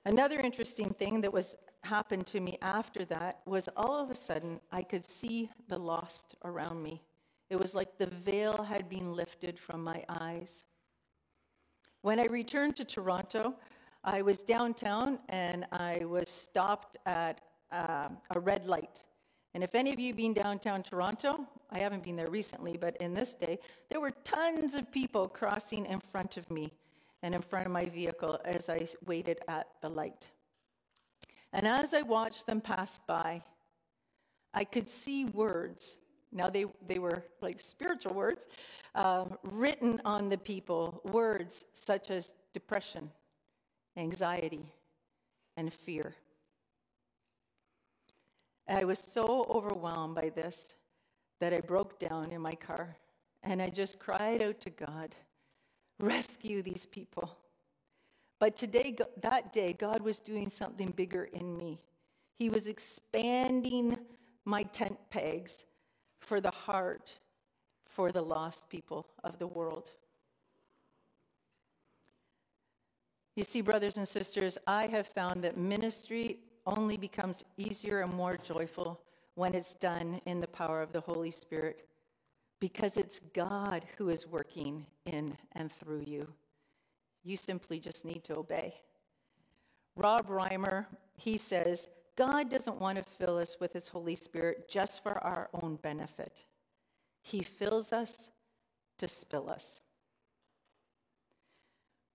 Another 0.05 0.41
interesting 0.41 0.91
thing 0.91 1.21
that 1.21 1.33
was 1.33 1.57
happened 1.85 2.27
to 2.29 2.41
me 2.41 2.59
after 2.63 3.05
that 3.05 3.41
was 3.45 3.69
all 3.77 4.03
of 4.03 4.11
a 4.11 4.15
sudden 4.15 4.61
I 4.71 4.83
could 4.83 5.05
see 5.05 5.51
the 5.69 5.79
lost 5.79 6.35
around 6.45 6.83
me. 6.83 7.03
It 7.51 7.57
was 7.57 7.75
like 7.75 7.99
the 7.99 8.07
veil 8.07 8.63
had 8.63 8.89
been 8.89 9.15
lifted 9.15 9.59
from 9.59 9.85
my 9.85 10.05
eyes. 10.09 10.65
When 12.01 12.19
I 12.19 12.25
returned 12.25 12.75
to 12.77 12.85
Toronto, 12.85 13.55
I 14.05 14.23
was 14.23 14.39
downtown 14.39 15.21
and 15.29 15.65
I 15.71 16.05
was 16.05 16.29
stopped 16.29 16.97
at 17.07 17.41
uh, 17.71 18.09
a 18.35 18.41
red 18.41 18.67
light. 18.67 19.05
And 19.55 19.63
if 19.63 19.75
any 19.75 19.93
of 19.93 20.01
you 20.01 20.09
have 20.09 20.17
been 20.17 20.35
downtown 20.35 20.83
Toronto, 20.83 21.47
I 21.71 21.79
haven't 21.79 22.03
been 22.03 22.17
there 22.17 22.31
recently, 22.31 22.77
but 22.77 22.97
in 22.97 23.15
this 23.15 23.35
day, 23.35 23.59
there 23.91 24.01
were 24.01 24.11
tons 24.25 24.75
of 24.75 24.91
people 24.91 25.29
crossing 25.29 25.87
in 25.87 26.01
front 26.01 26.37
of 26.37 26.51
me 26.51 26.73
and 27.23 27.35
in 27.35 27.43
front 27.43 27.67
of 27.67 27.73
my 27.73 27.87
vehicle 27.87 28.41
as 28.45 28.69
I 28.69 28.87
waited 29.07 29.39
at 29.49 29.69
the 29.83 29.89
light. 29.89 30.31
And 31.53 31.69
as 31.69 31.95
I 31.95 32.03
watched 32.03 32.47
them 32.47 32.61
pass 32.61 32.99
by, 33.07 33.43
I 34.55 34.65
could 34.65 34.89
see 34.89 35.27
words. 35.27 35.99
Now, 36.33 36.49
they, 36.49 36.65
they 36.87 36.99
were 36.99 37.25
like 37.41 37.61
spiritual 37.61 38.15
words 38.15 38.49
um, 38.95 39.37
written 39.43 40.01
on 40.05 40.29
the 40.29 40.39
people, 40.39 41.03
words 41.05 41.67
such 41.75 42.11
as 42.11 42.35
depression, 42.53 43.11
anxiety, 43.97 44.73
and 45.57 45.73
fear. 45.73 46.15
I 48.69 48.85
was 48.85 48.99
so 48.99 49.47
overwhelmed 49.51 50.15
by 50.15 50.31
this 50.31 50.75
that 51.41 51.53
I 51.53 51.61
broke 51.61 51.99
down 51.99 52.31
in 52.31 52.41
my 52.41 52.55
car 52.55 52.97
and 53.43 53.61
I 53.61 53.69
just 53.69 53.99
cried 53.99 54.41
out 54.41 54.61
to 54.61 54.71
God, 54.71 55.15
rescue 55.99 56.63
these 56.63 56.87
people. 56.87 57.37
But 58.39 58.57
today, 58.57 58.97
that 59.21 59.53
day, 59.53 59.73
God 59.73 60.01
was 60.03 60.21
doing 60.21 60.49
something 60.49 60.91
bigger 60.91 61.25
in 61.25 61.57
me. 61.57 61.81
He 62.39 62.49
was 62.49 62.67
expanding 62.67 63.99
my 64.45 64.63
tent 64.65 64.99
pegs 65.11 65.65
for 66.21 66.41
the 66.41 66.51
heart 66.51 67.19
for 67.85 68.11
the 68.11 68.23
lost 68.23 68.69
people 68.69 69.07
of 69.23 69.39
the 69.39 69.47
world. 69.47 69.91
You 73.35 73.45
see, 73.45 73.63
brothers 73.63 73.97
and 73.97 74.07
sisters, 74.07 74.59
I 74.67 74.87
have 74.89 75.07
found 75.07 75.43
that 75.45 75.57
ministry 75.57 76.39
only 76.67 76.97
becomes 76.97 77.45
easier 77.57 78.01
and 78.01 78.13
more 78.13 78.37
joyful 78.37 79.01
when 79.35 79.55
it's 79.55 79.75
done 79.75 80.21
in 80.27 80.41
the 80.41 80.49
power 80.49 80.83
of 80.83 80.93
the 80.93 81.01
Holy 81.01 81.31
Spirit 81.31 81.89
because 82.61 82.97
it's 82.97 83.21
God 83.35 83.85
who 83.97 84.11
is 84.11 84.27
working 84.27 84.87
in 85.07 85.37
and 85.53 85.73
through 85.73 86.05
you. 86.07 86.29
You 87.25 87.37
simply 87.37 87.81
just 87.81 88.05
need 88.05 88.23
to 88.25 88.37
obey. 88.37 88.75
Rob 89.97 90.29
Reimer, 90.29 90.87
he 91.17 91.39
says, 91.39 91.89
God 92.17 92.51
doesn't 92.51 92.81
want 92.81 92.99
to 92.99 93.05
fill 93.05 93.39
us 93.39 93.57
with 93.59 93.73
his 93.73 93.89
Holy 93.89 94.17
Spirit 94.17 94.69
just 94.69 95.03
for 95.03 95.19
our 95.25 95.49
own 95.55 95.77
benefit. 95.77 96.45
He 97.23 97.43
fills 97.43 97.93
us 97.93 98.31
to 98.99 99.09
spill 99.09 99.49
us. 99.49 99.81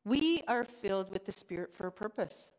We 0.07 0.41
are 0.47 0.63
filled 0.63 1.11
with 1.11 1.25
the 1.25 1.33
Spirit 1.33 1.73
for 1.73 1.87
a 1.87 1.91
purpose. 1.91 2.49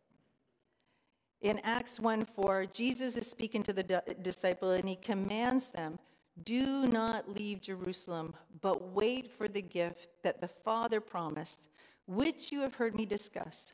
In 1.41 1.61
Acts 1.65 1.99
1 1.99 2.27
4, 2.27 2.67
Jesus 2.67 3.17
is 3.17 3.27
speaking 3.27 3.63
to 3.63 3.73
the 3.73 4.03
disciple 4.21 4.73
and 4.73 4.87
he 4.87 4.97
commands 4.97 5.69
them 5.69 5.99
do 6.45 6.87
not 6.87 7.29
leave 7.35 7.61
Jerusalem, 7.61 8.35
but 8.61 8.93
wait 8.93 9.31
for 9.31 9.49
the 9.49 9.63
gift 9.63 10.11
that 10.23 10.41
the 10.41 10.49
Father 10.49 11.01
promised 11.01 11.69
which 12.07 12.53
you 12.53 12.61
have 12.61 12.75
heard 12.75 12.95
me 12.95 13.07
discuss. 13.07 13.73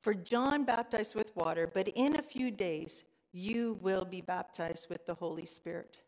For 0.00 0.14
John 0.14 0.64
baptized 0.64 1.14
with 1.14 1.34
water, 1.36 1.70
but 1.72 1.88
in 1.88 2.16
a 2.16 2.22
few 2.22 2.50
days 2.50 3.04
you 3.32 3.78
will 3.82 4.04
be 4.04 4.20
baptized 4.20 4.88
with 4.88 5.06
the 5.06 5.14
Holy 5.14 5.44
Spirit. 5.44 5.98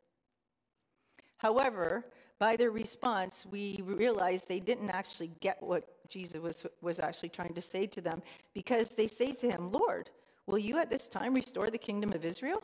However, 1.38 2.06
by 2.38 2.56
their 2.56 2.70
response, 2.70 3.46
we 3.50 3.80
realize 3.82 4.44
they 4.44 4.60
didn't 4.60 4.90
actually 4.90 5.32
get 5.40 5.62
what 5.62 5.99
Jesus 6.10 6.40
was, 6.40 6.66
was 6.82 6.98
actually 6.98 7.30
trying 7.30 7.54
to 7.54 7.62
say 7.62 7.86
to 7.86 8.00
them 8.00 8.22
because 8.54 8.90
they 8.90 9.06
say 9.06 9.32
to 9.32 9.50
him, 9.50 9.72
Lord, 9.72 10.10
will 10.46 10.58
you 10.58 10.78
at 10.78 10.90
this 10.90 11.08
time 11.08 11.34
restore 11.34 11.70
the 11.70 11.78
kingdom 11.78 12.12
of 12.12 12.24
Israel? 12.24 12.62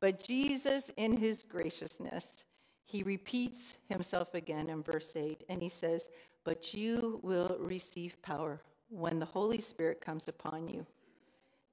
But 0.00 0.22
Jesus, 0.22 0.90
in 0.96 1.16
his 1.16 1.42
graciousness, 1.42 2.44
he 2.84 3.02
repeats 3.02 3.76
himself 3.88 4.34
again 4.34 4.68
in 4.68 4.82
verse 4.82 5.16
8, 5.16 5.44
and 5.48 5.60
he 5.60 5.68
says, 5.68 6.10
but 6.44 6.72
you 6.72 7.18
will 7.24 7.56
receive 7.58 8.22
power 8.22 8.60
when 8.88 9.18
the 9.18 9.26
Holy 9.26 9.60
Spirit 9.60 10.00
comes 10.00 10.28
upon 10.28 10.68
you, 10.68 10.86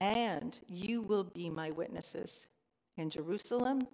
and 0.01 0.57
you 0.67 1.01
will 1.01 1.23
be 1.23 1.49
my 1.49 1.69
witnesses 1.69 2.47
in 2.97 3.11
Jerusalem, 3.11 3.87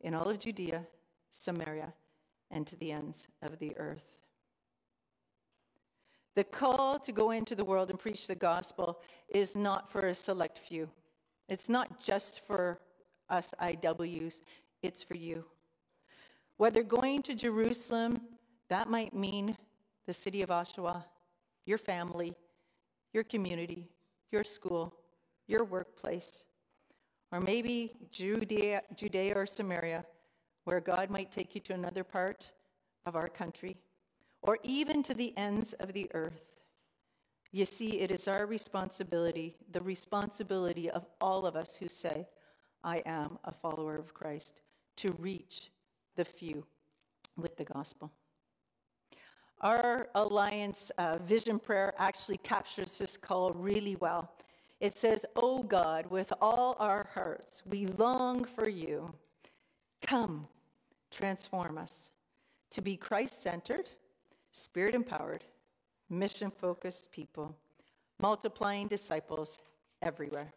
in 0.00 0.14
all 0.14 0.30
of 0.30 0.38
Judea, 0.38 0.86
Samaria, 1.30 1.92
and 2.50 2.66
to 2.66 2.76
the 2.76 2.92
ends 2.92 3.28
of 3.42 3.58
the 3.58 3.76
earth. 3.76 4.21
The 6.34 6.44
call 6.44 6.98
to 7.00 7.12
go 7.12 7.30
into 7.30 7.54
the 7.54 7.64
world 7.64 7.90
and 7.90 7.98
preach 7.98 8.26
the 8.26 8.34
gospel 8.34 9.00
is 9.28 9.54
not 9.54 9.90
for 9.90 10.06
a 10.06 10.14
select 10.14 10.58
few. 10.58 10.88
It's 11.48 11.68
not 11.68 12.02
just 12.02 12.40
for 12.46 12.78
us 13.28 13.52
IWs, 13.60 14.40
it's 14.82 15.02
for 15.02 15.16
you. 15.16 15.44
Whether 16.56 16.82
going 16.82 17.22
to 17.22 17.34
Jerusalem, 17.34 18.20
that 18.68 18.88
might 18.88 19.14
mean 19.14 19.56
the 20.06 20.12
city 20.12 20.42
of 20.42 20.48
Oshawa, 20.48 21.04
your 21.66 21.78
family, 21.78 22.34
your 23.12 23.24
community, 23.24 23.88
your 24.30 24.44
school, 24.44 24.94
your 25.46 25.64
workplace, 25.64 26.44
or 27.30 27.40
maybe 27.40 27.92
Judea, 28.10 28.82
Judea 28.96 29.34
or 29.36 29.46
Samaria, 29.46 30.04
where 30.64 30.80
God 30.80 31.10
might 31.10 31.30
take 31.32 31.54
you 31.54 31.60
to 31.62 31.74
another 31.74 32.04
part 32.04 32.52
of 33.04 33.16
our 33.16 33.28
country, 33.28 33.76
or 34.42 34.58
even 34.62 35.02
to 35.04 35.14
the 35.14 35.36
ends 35.36 35.72
of 35.74 35.92
the 35.92 36.10
earth. 36.14 36.52
You 37.52 37.64
see, 37.64 38.00
it 38.00 38.10
is 38.10 38.28
our 38.28 38.46
responsibility, 38.46 39.56
the 39.70 39.80
responsibility 39.80 40.90
of 40.90 41.06
all 41.20 41.46
of 41.46 41.54
us 41.54 41.76
who 41.76 41.88
say, 41.88 42.26
I 42.82 43.02
am 43.06 43.38
a 43.44 43.52
follower 43.52 43.96
of 43.96 44.14
Christ, 44.14 44.60
to 44.96 45.12
reach 45.18 45.70
the 46.16 46.24
few 46.24 46.64
with 47.36 47.56
the 47.56 47.64
gospel. 47.64 48.10
Our 49.60 50.08
Alliance 50.14 50.90
uh, 50.98 51.18
vision 51.18 51.58
prayer 51.58 51.94
actually 51.98 52.38
captures 52.38 52.98
this 52.98 53.16
call 53.16 53.52
really 53.52 53.96
well. 53.96 54.32
It 54.80 54.94
says, 54.94 55.24
Oh 55.36 55.62
God, 55.62 56.06
with 56.10 56.32
all 56.40 56.76
our 56.80 57.08
hearts, 57.14 57.62
we 57.64 57.86
long 57.86 58.44
for 58.44 58.68
you. 58.68 59.14
Come, 60.04 60.48
transform 61.12 61.78
us 61.78 62.10
to 62.70 62.82
be 62.82 62.96
Christ 62.96 63.40
centered, 63.40 63.90
spirit 64.52 64.94
empowered, 64.94 65.44
mission 66.08 66.50
focused 66.50 67.10
people, 67.10 67.56
multiplying 68.20 68.86
disciples 68.86 69.58
everywhere. 70.00 70.52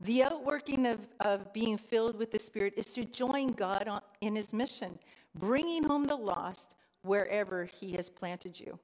The 0.00 0.24
outworking 0.24 0.86
of, 0.86 0.98
of 1.20 1.52
being 1.52 1.78
filled 1.78 2.16
with 2.18 2.32
the 2.32 2.38
Spirit 2.38 2.74
is 2.76 2.92
to 2.94 3.04
join 3.04 3.52
God 3.52 3.86
on, 3.86 4.00
in 4.20 4.34
his 4.34 4.52
mission, 4.52 4.98
bringing 5.34 5.84
home 5.84 6.04
the 6.04 6.16
lost 6.16 6.74
wherever 7.02 7.64
He 7.64 7.92
has 7.92 8.10
planted 8.10 8.58
you. 8.58 8.78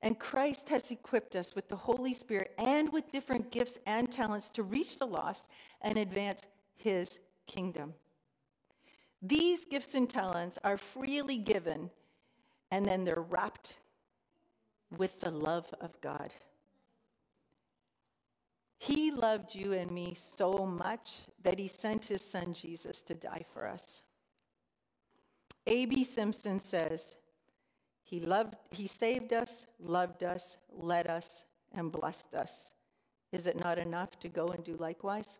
And 0.00 0.18
Christ 0.18 0.68
has 0.68 0.90
equipped 0.90 1.36
us 1.36 1.54
with 1.54 1.68
the 1.68 1.76
Holy 1.76 2.12
Spirit 2.12 2.52
and 2.58 2.92
with 2.92 3.10
different 3.10 3.50
gifts 3.50 3.78
and 3.86 4.10
talents 4.10 4.50
to 4.50 4.62
reach 4.62 4.98
the 4.98 5.06
lost 5.06 5.48
and 5.80 5.96
advance 5.96 6.46
his 6.74 7.20
kingdom. 7.46 7.94
These 9.22 9.64
gifts 9.64 9.94
and 9.94 10.08
talents 10.08 10.58
are 10.62 10.76
freely 10.76 11.38
given, 11.38 11.90
and 12.70 12.86
then 12.86 13.04
they're 13.04 13.24
wrapped 13.28 13.76
with 14.96 15.20
the 15.20 15.30
love 15.30 15.72
of 15.80 16.00
God. 16.00 16.32
He 18.78 19.10
loved 19.10 19.54
you 19.54 19.72
and 19.72 19.90
me 19.90 20.14
so 20.14 20.66
much 20.66 21.22
that 21.42 21.58
he 21.58 21.68
sent 21.68 22.04
his 22.04 22.22
son 22.22 22.52
Jesus 22.52 23.00
to 23.02 23.14
die 23.14 23.44
for 23.52 23.66
us. 23.66 24.02
A.B. 25.66 26.04
Simpson 26.04 26.60
says, 26.60 27.16
he 28.02 28.20
loved 28.20 28.54
he 28.70 28.86
saved 28.86 29.32
us, 29.32 29.66
loved 29.80 30.22
us, 30.22 30.58
led 30.70 31.06
us, 31.06 31.46
and 31.72 31.90
blessed 31.90 32.34
us. 32.34 32.72
Is 33.32 33.46
it 33.46 33.58
not 33.58 33.78
enough 33.78 34.18
to 34.20 34.28
go 34.28 34.48
and 34.48 34.62
do 34.62 34.76
likewise? 34.76 35.38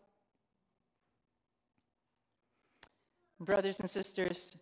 Brothers 3.38 3.80
and 3.80 3.90
sisters, 3.90 4.56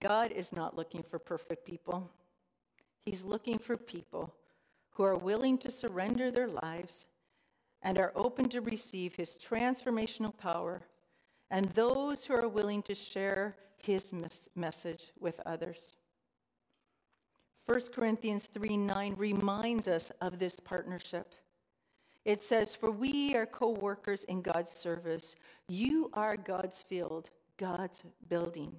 God 0.00 0.32
is 0.32 0.52
not 0.52 0.76
looking 0.76 1.02
for 1.02 1.18
perfect 1.18 1.64
people. 1.64 2.10
He's 3.04 3.24
looking 3.24 3.58
for 3.58 3.76
people 3.76 4.34
who 4.90 5.04
are 5.04 5.16
willing 5.16 5.58
to 5.58 5.70
surrender 5.70 6.30
their 6.30 6.48
lives 6.48 7.06
and 7.82 7.98
are 7.98 8.12
open 8.14 8.48
to 8.50 8.60
receive 8.60 9.14
his 9.14 9.38
transformational 9.38 10.36
power, 10.36 10.82
and 11.50 11.66
those 11.70 12.24
who 12.26 12.34
are 12.34 12.48
willing 12.48 12.82
to 12.82 12.94
share 12.94 13.56
his 13.76 14.12
mes- 14.12 14.48
message 14.54 15.12
with 15.20 15.40
others. 15.46 15.94
1 17.66 17.80
Corinthians 17.94 18.46
3 18.46 18.76
9 18.76 19.14
reminds 19.16 19.86
us 19.86 20.10
of 20.20 20.38
this 20.38 20.58
partnership. 20.58 21.34
It 22.24 22.42
says, 22.42 22.74
For 22.74 22.90
we 22.90 23.36
are 23.36 23.46
co 23.46 23.70
workers 23.70 24.24
in 24.24 24.42
God's 24.42 24.70
service. 24.70 25.36
You 25.68 26.10
are 26.14 26.36
God's 26.36 26.82
field, 26.82 27.30
God's 27.56 28.02
building. 28.28 28.74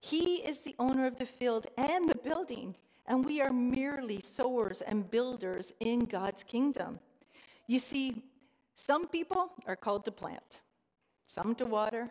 He 0.00 0.36
is 0.36 0.60
the 0.60 0.74
owner 0.78 1.06
of 1.06 1.16
the 1.18 1.26
field 1.26 1.66
and 1.76 2.08
the 2.08 2.16
building, 2.16 2.74
and 3.06 3.24
we 3.24 3.40
are 3.40 3.52
merely 3.52 4.20
sowers 4.20 4.80
and 4.80 5.10
builders 5.10 5.72
in 5.78 6.06
God's 6.06 6.42
kingdom. 6.42 7.00
You 7.66 7.78
see, 7.78 8.22
some 8.74 9.06
people 9.08 9.52
are 9.66 9.76
called 9.76 10.06
to 10.06 10.10
plant, 10.10 10.60
some 11.26 11.54
to 11.56 11.66
water, 11.66 12.10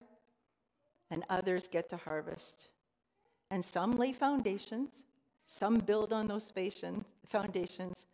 and 1.10 1.24
others 1.30 1.68
get 1.68 1.90
to 1.90 1.98
harvest. 1.98 2.70
And 3.50 3.66
some 3.66 3.98
lay 3.98 4.14
foundations, 4.14 5.04
some 5.48 5.80
build 5.80 6.14
on 6.14 6.28
those 6.28 6.54
foundations, 7.26 8.06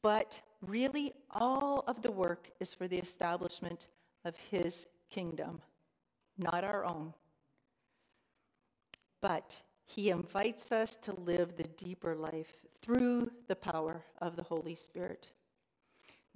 but 0.00 0.40
really 0.62 1.12
all 1.32 1.82
of 1.88 2.02
the 2.02 2.12
work 2.12 2.50
is 2.60 2.72
for 2.74 2.86
the 2.86 2.98
establishment 2.98 3.86
of 4.24 4.36
His 4.50 4.86
kingdom, 5.10 5.60
not 6.38 6.62
our 6.62 6.84
own. 6.84 7.12
But 9.20 9.62
He 9.84 10.10
invites 10.10 10.70
us 10.72 10.96
to 10.98 11.12
live 11.12 11.56
the 11.56 11.64
deeper 11.64 12.14
life 12.14 12.52
through 12.82 13.30
the 13.46 13.56
power 13.56 14.04
of 14.20 14.36
the 14.36 14.42
Holy 14.42 14.74
Spirit. 14.74 15.32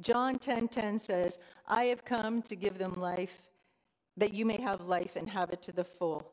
John 0.01 0.39
10:10 0.39 0.41
10, 0.41 0.69
10 0.69 0.99
says, 0.99 1.39
"I 1.67 1.85
have 1.85 2.05
come 2.05 2.43
to 2.43 2.57
give 2.57 2.79
them 2.79 2.95
life 2.95 3.51
that 4.17 4.35
you 4.35 4.45
may 4.45 4.61
have 4.61 4.89
life 4.89 5.17
and 5.17 5.29
have 5.29 5.51
it 5.51 5.63
to 5.63 5.73
the 5.73 5.85
full." 5.85 6.33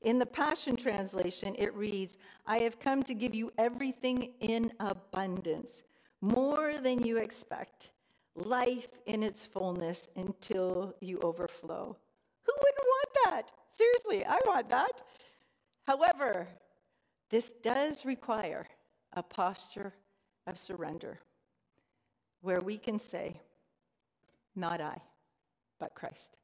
In 0.00 0.20
the 0.20 0.26
Passion 0.26 0.76
Translation, 0.76 1.56
it 1.58 1.74
reads, 1.74 2.16
I 2.46 2.58
have 2.58 2.78
come 2.78 3.02
to 3.02 3.14
give 3.14 3.34
you 3.34 3.50
everything 3.58 4.34
in 4.38 4.72
abundance, 4.78 5.82
more 6.20 6.78
than 6.78 7.04
you 7.04 7.16
expect, 7.16 7.90
life 8.36 9.00
in 9.06 9.24
its 9.24 9.44
fullness 9.44 10.08
until 10.14 10.94
you 11.00 11.18
overflow. 11.18 11.96
Who 12.42 12.52
wouldn't 12.62 12.86
want 12.86 13.08
that? 13.24 13.52
Seriously, 13.72 14.24
I 14.24 14.38
want 14.46 14.68
that. 14.68 15.02
However, 15.88 16.46
this 17.30 17.48
does 17.62 18.04
require 18.04 18.66
a 19.14 19.22
posture 19.22 19.94
of 20.46 20.58
surrender 20.58 21.18
where 22.42 22.60
we 22.60 22.76
can 22.76 22.98
say, 22.98 23.40
Not 24.54 24.82
I, 24.82 25.00
but 25.80 25.94
Christ. 25.94 26.36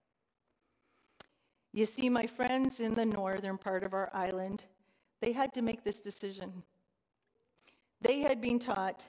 You 1.75 1.85
see, 1.85 2.09
my 2.09 2.27
friends 2.27 2.81
in 2.81 2.95
the 2.95 3.05
northern 3.05 3.59
part 3.59 3.85
of 3.85 3.93
our 3.93 4.09
island, 4.15 4.65
they 5.21 5.33
had 5.33 5.53
to 5.53 5.61
make 5.61 5.85
this 5.85 6.01
decision. 6.01 6.63
They 8.01 8.21
had 8.21 8.41
been 8.41 8.59
taught 8.59 9.05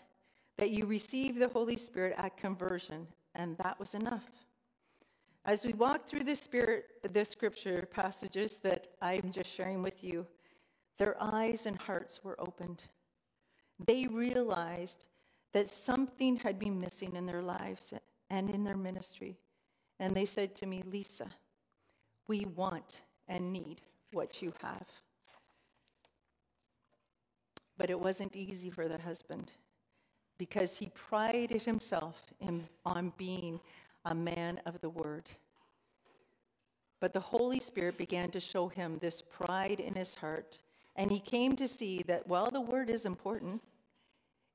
that 0.58 0.69
you 0.69 0.86
receive 0.86 1.39
the 1.39 1.48
Holy 1.48 1.78
Spirit 1.78 2.13
at 2.17 2.36
conversion, 2.36 3.08
and 3.36 3.58
that 3.60 3.80
was 3.80 3.93
enough. 3.95 4.45
As 5.46 5.64
we 5.64 5.74
walk 5.74 6.08
through 6.08 6.24
the 6.24 6.36
spirit, 6.36 6.86
the 7.14 7.24
scripture 7.24 7.88
passages 7.92 8.58
that 8.64 8.88
I'm 9.00 9.30
just 9.32 9.54
sharing 9.54 9.84
with 9.84 10.04
you, 10.04 10.26
their 10.98 11.16
eyes 11.22 11.68
and 11.68 11.80
hearts 11.80 12.24
were 12.24 12.40
opened. 12.42 12.86
They 13.86 14.08
realized 14.08 15.06
that 15.54 15.70
something 15.70 16.38
had 16.38 16.58
been 16.58 16.80
missing 16.80 17.16
in 17.16 17.28
their 17.28 17.44
lives 17.44 17.94
and 18.32 18.50
in 18.50 18.64
their 18.64 18.76
ministry. 18.76 19.38
And 20.00 20.16
they 20.16 20.26
said 20.26 20.56
to 20.56 20.66
me, 20.66 20.82
Lisa, 20.84 21.28
we 22.28 22.46
want 22.46 23.04
and 23.28 23.54
need 23.54 23.82
what 24.14 24.42
you 24.42 24.52
have. 24.64 24.88
But 27.78 27.92
it 27.92 28.00
wasn't 28.00 28.36
easy 28.36 28.72
for 28.72 28.88
the 28.88 28.98
husband 28.98 29.52
because 30.40 30.78
he 30.78 30.90
prided 30.96 31.62
himself 31.64 32.34
in, 32.40 32.68
on 32.84 33.14
being 33.16 33.60
a 34.06 34.15
man 34.15 34.62
of 34.65 34.80
the 34.82 34.89
word. 34.89 35.30
But 37.00 37.13
the 37.13 37.20
Holy 37.20 37.60
Spirit 37.60 37.98
began 37.98 38.32
to 38.32 38.39
show 38.39 38.68
him 38.68 38.98
this 39.00 39.22
pride 39.22 39.80
in 39.80 39.96
his 39.96 40.15
heart, 40.15 40.62
and 40.96 41.12
he 41.12 41.20
came 41.20 41.56
to 41.58 41.68
see 41.68 42.02
that 42.04 42.28
while 42.28 42.50
the 42.50 42.62
word 42.62 42.89
is 42.89 43.06
important, 43.06 43.62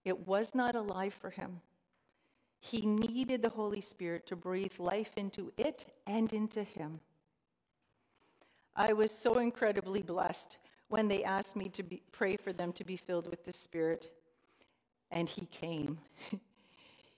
it 0.05 0.27
was 0.27 0.55
not 0.55 0.75
alive 0.75 1.13
for 1.13 1.31
him. 1.31 1.61
He 2.59 2.87
needed 2.87 3.43
the 3.43 3.51
Holy 3.51 3.81
Spirit 3.81 4.27
to 4.27 4.37
breathe 4.37 4.79
life 4.79 5.13
into 5.17 5.53
it 5.57 5.87
and 6.07 6.33
into 6.33 6.63
him. 6.63 7.01
I 8.77 8.93
was 8.93 9.11
so 9.11 9.39
incredibly 9.39 10.03
blessed 10.03 10.59
when 10.89 11.09
they 11.09 11.25
asked 11.25 11.57
me 11.57 11.69
to 11.71 11.83
be, 11.83 12.03
pray 12.13 12.37
for 12.37 12.53
them 12.53 12.73
to 12.75 12.85
be 12.85 12.97
filled 12.97 13.29
with 13.31 13.45
the 13.45 13.53
Spirit. 13.53 14.11
And 15.11 15.29
He 15.29 15.47
came. 15.47 15.99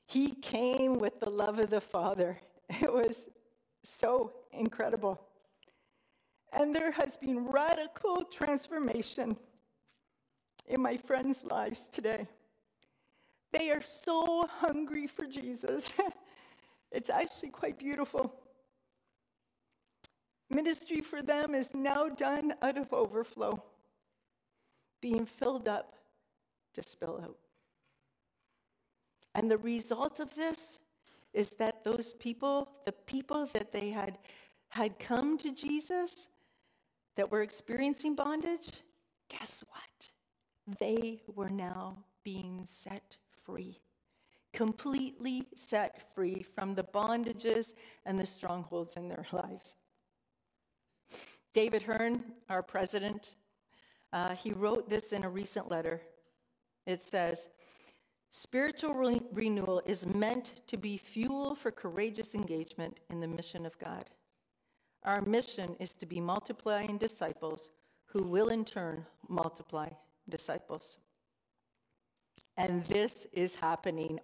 he 0.06 0.30
came 0.30 0.98
with 0.98 1.20
the 1.20 1.30
love 1.30 1.58
of 1.58 1.70
the 1.70 1.80
Father. 1.80 2.38
It 2.80 2.90
was 2.92 3.28
so 3.82 4.32
incredible. 4.50 5.20
And 6.52 6.74
there 6.74 6.90
has 6.92 7.16
been 7.16 7.46
radical 7.46 8.24
transformation 8.24 9.36
in 10.66 10.80
my 10.80 10.96
friends' 10.96 11.44
lives 11.44 11.88
today. 11.90 12.28
They 13.52 13.70
are 13.70 13.82
so 13.82 14.46
hungry 14.60 15.06
for 15.06 15.26
Jesus. 15.26 15.90
it's 16.92 17.10
actually 17.10 17.50
quite 17.50 17.78
beautiful. 17.78 18.32
Ministry 20.48 21.00
for 21.00 21.22
them 21.22 21.54
is 21.54 21.74
now 21.74 22.08
done 22.08 22.54
out 22.60 22.76
of 22.76 22.92
overflow, 22.92 23.62
being 25.00 25.24
filled 25.24 25.68
up 25.68 25.94
to 26.74 26.82
spill 26.82 27.20
out. 27.22 27.41
And 29.34 29.50
the 29.50 29.58
result 29.58 30.20
of 30.20 30.34
this 30.34 30.78
is 31.32 31.50
that 31.52 31.84
those 31.84 32.12
people, 32.12 32.68
the 32.84 32.92
people 32.92 33.46
that 33.46 33.72
they 33.72 33.90
had 33.90 34.18
had 34.70 34.98
come 34.98 35.36
to 35.38 35.52
Jesus 35.52 36.28
that 37.16 37.30
were 37.30 37.42
experiencing 37.42 38.14
bondage, 38.14 38.82
guess 39.28 39.62
what? 39.68 40.78
They 40.78 41.20
were 41.34 41.50
now 41.50 41.98
being 42.24 42.62
set 42.64 43.16
free, 43.44 43.80
completely 44.52 45.46
set 45.56 46.14
free 46.14 46.42
from 46.42 46.74
the 46.74 46.84
bondages 46.84 47.74
and 48.06 48.18
the 48.18 48.26
strongholds 48.26 48.96
in 48.96 49.08
their 49.08 49.26
lives. 49.32 49.76
David 51.52 51.82
Hearn, 51.82 52.24
our 52.48 52.62
president, 52.62 53.34
uh, 54.12 54.34
he 54.34 54.52
wrote 54.52 54.88
this 54.88 55.12
in 55.12 55.24
a 55.24 55.28
recent 55.28 55.70
letter. 55.70 56.00
It 56.86 57.02
says, 57.02 57.48
Spiritual 58.34 58.94
re- 58.94 59.20
renewal 59.30 59.82
is 59.84 60.06
meant 60.06 60.62
to 60.66 60.78
be 60.78 60.96
fuel 60.96 61.54
for 61.54 61.70
courageous 61.70 62.34
engagement 62.34 63.00
in 63.10 63.20
the 63.20 63.28
mission 63.28 63.66
of 63.66 63.78
God. 63.78 64.08
Our 65.04 65.20
mission 65.20 65.76
is 65.78 65.92
to 65.94 66.06
be 66.06 66.18
multiplying 66.18 66.96
disciples 66.96 67.68
who 68.06 68.22
will 68.22 68.48
in 68.48 68.64
turn 68.64 69.04
multiply 69.28 69.90
disciples. 70.30 70.96
And 72.56 72.82
this 72.86 73.26
is 73.34 73.54
happening 73.54 74.18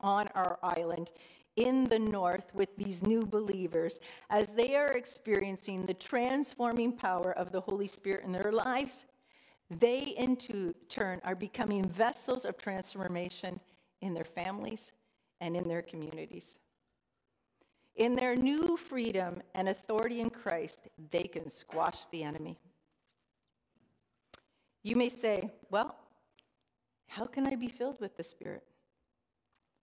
on 0.00 0.28
our 0.36 0.60
island 0.62 1.10
in 1.56 1.88
the 1.88 1.98
north 1.98 2.54
with 2.54 2.76
these 2.76 3.02
new 3.02 3.26
believers 3.26 3.98
as 4.30 4.46
they 4.50 4.76
are 4.76 4.92
experiencing 4.92 5.84
the 5.84 5.94
transforming 5.94 6.92
power 6.92 7.32
of 7.32 7.50
the 7.50 7.60
Holy 7.60 7.88
Spirit 7.88 8.24
in 8.24 8.30
their 8.30 8.52
lives. 8.52 9.04
They 9.70 10.14
in 10.16 10.36
turn 10.88 11.20
are 11.24 11.34
becoming 11.34 11.84
vessels 11.84 12.44
of 12.44 12.56
transformation 12.56 13.60
in 14.00 14.14
their 14.14 14.24
families 14.24 14.94
and 15.40 15.56
in 15.56 15.68
their 15.68 15.82
communities. 15.82 16.56
In 17.96 18.14
their 18.14 18.36
new 18.36 18.76
freedom 18.76 19.42
and 19.54 19.68
authority 19.68 20.20
in 20.20 20.30
Christ, 20.30 20.88
they 21.10 21.24
can 21.24 21.50
squash 21.50 22.06
the 22.06 22.22
enemy. 22.22 22.58
You 24.84 24.96
may 24.96 25.08
say, 25.08 25.50
Well, 25.68 25.96
how 27.08 27.26
can 27.26 27.46
I 27.46 27.56
be 27.56 27.68
filled 27.68 28.00
with 28.00 28.16
the 28.16 28.22
Spirit? 28.22 28.62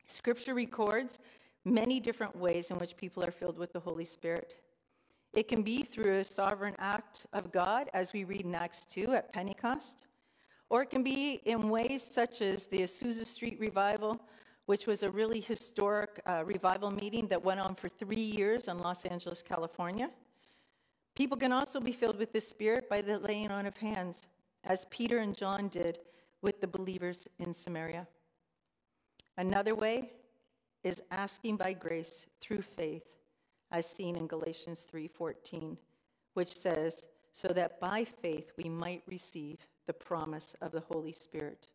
Scripture 0.07 0.53
records 0.53 1.19
many 1.65 1.99
different 1.99 2.35
ways 2.35 2.71
in 2.71 2.77
which 2.77 2.95
people 2.95 3.23
are 3.23 3.31
filled 3.31 3.57
with 3.57 3.73
the 3.73 3.79
Holy 3.79 4.05
Spirit. 4.05 4.55
It 5.35 5.49
can 5.49 5.63
be 5.63 5.83
through 5.83 6.19
a 6.19 6.23
sovereign 6.23 6.75
act 6.79 7.25
of 7.33 7.51
God, 7.51 7.89
as 7.93 8.13
we 8.13 8.23
read 8.23 8.45
in 8.45 8.55
Acts 8.55 8.85
2 8.85 9.11
at 9.11 9.33
Pentecost, 9.33 10.03
or 10.69 10.83
it 10.83 10.89
can 10.89 11.03
be 11.03 11.41
in 11.43 11.69
ways 11.69 12.03
such 12.03 12.41
as 12.41 12.67
the 12.67 12.79
Azusa 12.79 13.25
Street 13.25 13.59
Revival, 13.59 14.21
which 14.65 14.87
was 14.87 15.03
a 15.03 15.11
really 15.11 15.41
historic 15.41 16.21
uh, 16.25 16.43
revival 16.45 16.89
meeting 16.89 17.27
that 17.27 17.43
went 17.43 17.59
on 17.59 17.75
for 17.75 17.89
three 17.89 18.15
years 18.15 18.69
in 18.69 18.79
Los 18.79 19.03
Angeles, 19.03 19.41
California. 19.41 20.09
People 21.15 21.35
can 21.35 21.51
also 21.51 21.81
be 21.81 21.91
filled 21.91 22.17
with 22.17 22.31
the 22.31 22.39
Spirit 22.39 22.89
by 22.89 23.01
the 23.01 23.19
laying 23.19 23.51
on 23.51 23.65
of 23.65 23.75
hands, 23.75 24.29
as 24.63 24.85
Peter 24.89 25.17
and 25.17 25.35
John 25.35 25.67
did 25.67 25.99
with 26.41 26.61
the 26.61 26.67
believers 26.67 27.27
in 27.39 27.53
Samaria. 27.53 28.07
Another 29.37 29.75
way 29.75 30.13
is 30.81 31.01
asking 31.11 31.57
by 31.57 31.73
grace 31.73 32.25
through 32.39 32.61
faith, 32.61 33.17
as 33.75 33.85
seen 33.85 34.15
in 34.15 34.25
Galatians 34.25 34.81
3:14, 34.81 35.77
which 36.33 36.55
says, 36.55 37.05
"So 37.33 37.49
that 37.49 37.77
by 37.81 38.05
faith 38.05 38.53
we 38.55 38.69
might 38.69 39.03
receive 39.05 39.67
the 39.85 39.93
promise 39.93 40.55
of 40.61 40.71
the 40.71 40.79
Holy 40.91 41.11
Spirit." 41.11 41.67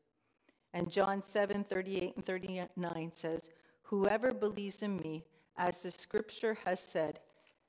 And 0.72 0.90
John 0.90 1.20
7:38 1.20 2.16
and 2.16 2.24
39 2.24 3.12
says, 3.12 3.50
"Whoever 3.82 4.32
believes 4.32 4.82
in 4.82 4.96
me, 4.96 5.26
as 5.56 5.82
the 5.82 5.90
scripture 5.90 6.54
has 6.64 6.80
said, 6.80 7.20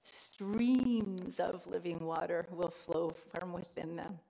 streams 0.01 1.37
of 1.37 1.67
living 1.67 2.05
water 2.05 2.47
will 2.51 2.71
flow 2.71 3.09
from 3.09 3.51
within 3.51 3.97
them." 3.97 4.21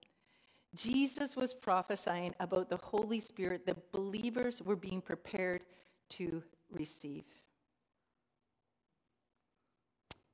Jesus 0.73 1.35
was 1.35 1.53
prophesying 1.53 2.33
about 2.39 2.69
the 2.69 2.77
Holy 2.77 3.19
Spirit 3.19 3.67
that 3.67 3.91
believers 3.91 4.63
were 4.63 4.75
being 4.75 5.01
prepared 5.01 5.63
to 6.09 6.43
receive. 6.71 7.25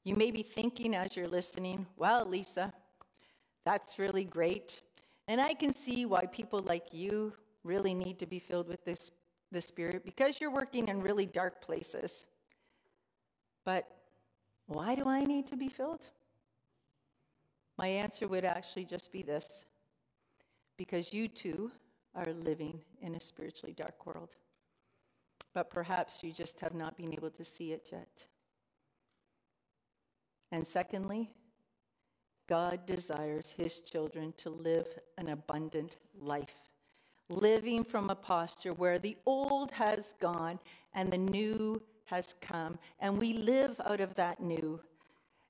You 0.08 0.16
may 0.16 0.32
be 0.32 0.42
thinking 0.42 0.96
as 0.96 1.18
you're 1.18 1.28
listening, 1.28 1.86
well, 1.98 2.26
Lisa, 2.26 2.72
that's 3.66 4.00
really 4.00 4.24
great. 4.24 4.82
And 5.28 5.42
I 5.42 5.54
can 5.54 5.74
see 5.74 6.06
why 6.06 6.28
people 6.28 6.62
like 6.62 6.94
you 6.94 7.34
really 7.66 7.94
need 7.94 8.18
to 8.20 8.26
be 8.26 8.40
filled 8.40 8.70
with 8.70 8.86
this, 8.86 9.12
the 9.52 9.60
Spirit 9.60 10.06
because 10.06 10.40
you're 10.40 10.50
working 10.50 10.88
in 10.88 11.02
really 11.02 11.26
dark 11.26 11.62
places. 11.62 12.26
But 13.66 13.86
why 14.68 14.96
do 14.96 15.04
I 15.10 15.26
need 15.26 15.46
to 15.48 15.58
be 15.58 15.68
filled? 15.68 16.06
My 17.78 17.88
answer 17.88 18.30
would 18.30 18.46
actually 18.46 18.86
just 18.86 19.12
be 19.12 19.24
this 19.24 19.66
because 20.78 21.12
you 21.12 21.28
too 21.28 21.70
are 22.16 22.32
living 22.32 22.80
in 23.02 23.16
a 23.16 23.20
spiritually 23.20 23.74
dark 23.74 24.06
world 24.06 24.38
but 25.54 25.70
perhaps 25.72 26.24
you 26.24 26.32
just 26.32 26.60
have 26.60 26.76
not 26.76 26.96
been 26.96 27.12
able 27.14 27.32
to 27.32 27.44
see 27.44 27.72
it 27.72 27.90
yet. 27.92 28.28
And 30.52 30.66
secondly, 30.66 31.30
God 32.48 32.86
desires 32.86 33.52
his 33.52 33.80
children 33.80 34.34
to 34.38 34.50
live 34.50 34.88
an 35.18 35.30
abundant 35.30 35.98
life, 36.18 36.70
living 37.30 37.84
from 37.84 38.10
a 38.10 38.16
posture 38.16 38.74
where 38.74 38.98
the 38.98 39.18
old 39.26 39.72
has 39.72 40.14
gone 40.20 40.60
and 40.94 41.12
the 41.12 41.18
new 41.18 41.82
has 42.06 42.36
come, 42.40 42.80
and 43.02 43.18
we 43.18 43.34
live 43.34 43.82
out 43.86 44.00
of 44.00 44.16
that 44.16 44.40
new. 44.40 44.80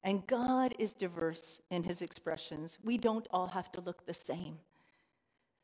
And 0.04 0.26
God 0.26 0.74
is 0.80 0.96
diverse 0.96 1.62
in 1.70 1.84
his 1.84 2.02
expressions. 2.02 2.80
We 2.84 2.98
don't 2.98 3.28
all 3.30 3.48
have 3.48 3.72
to 3.74 3.82
look 3.82 4.06
the 4.06 4.14
same. 4.14 4.58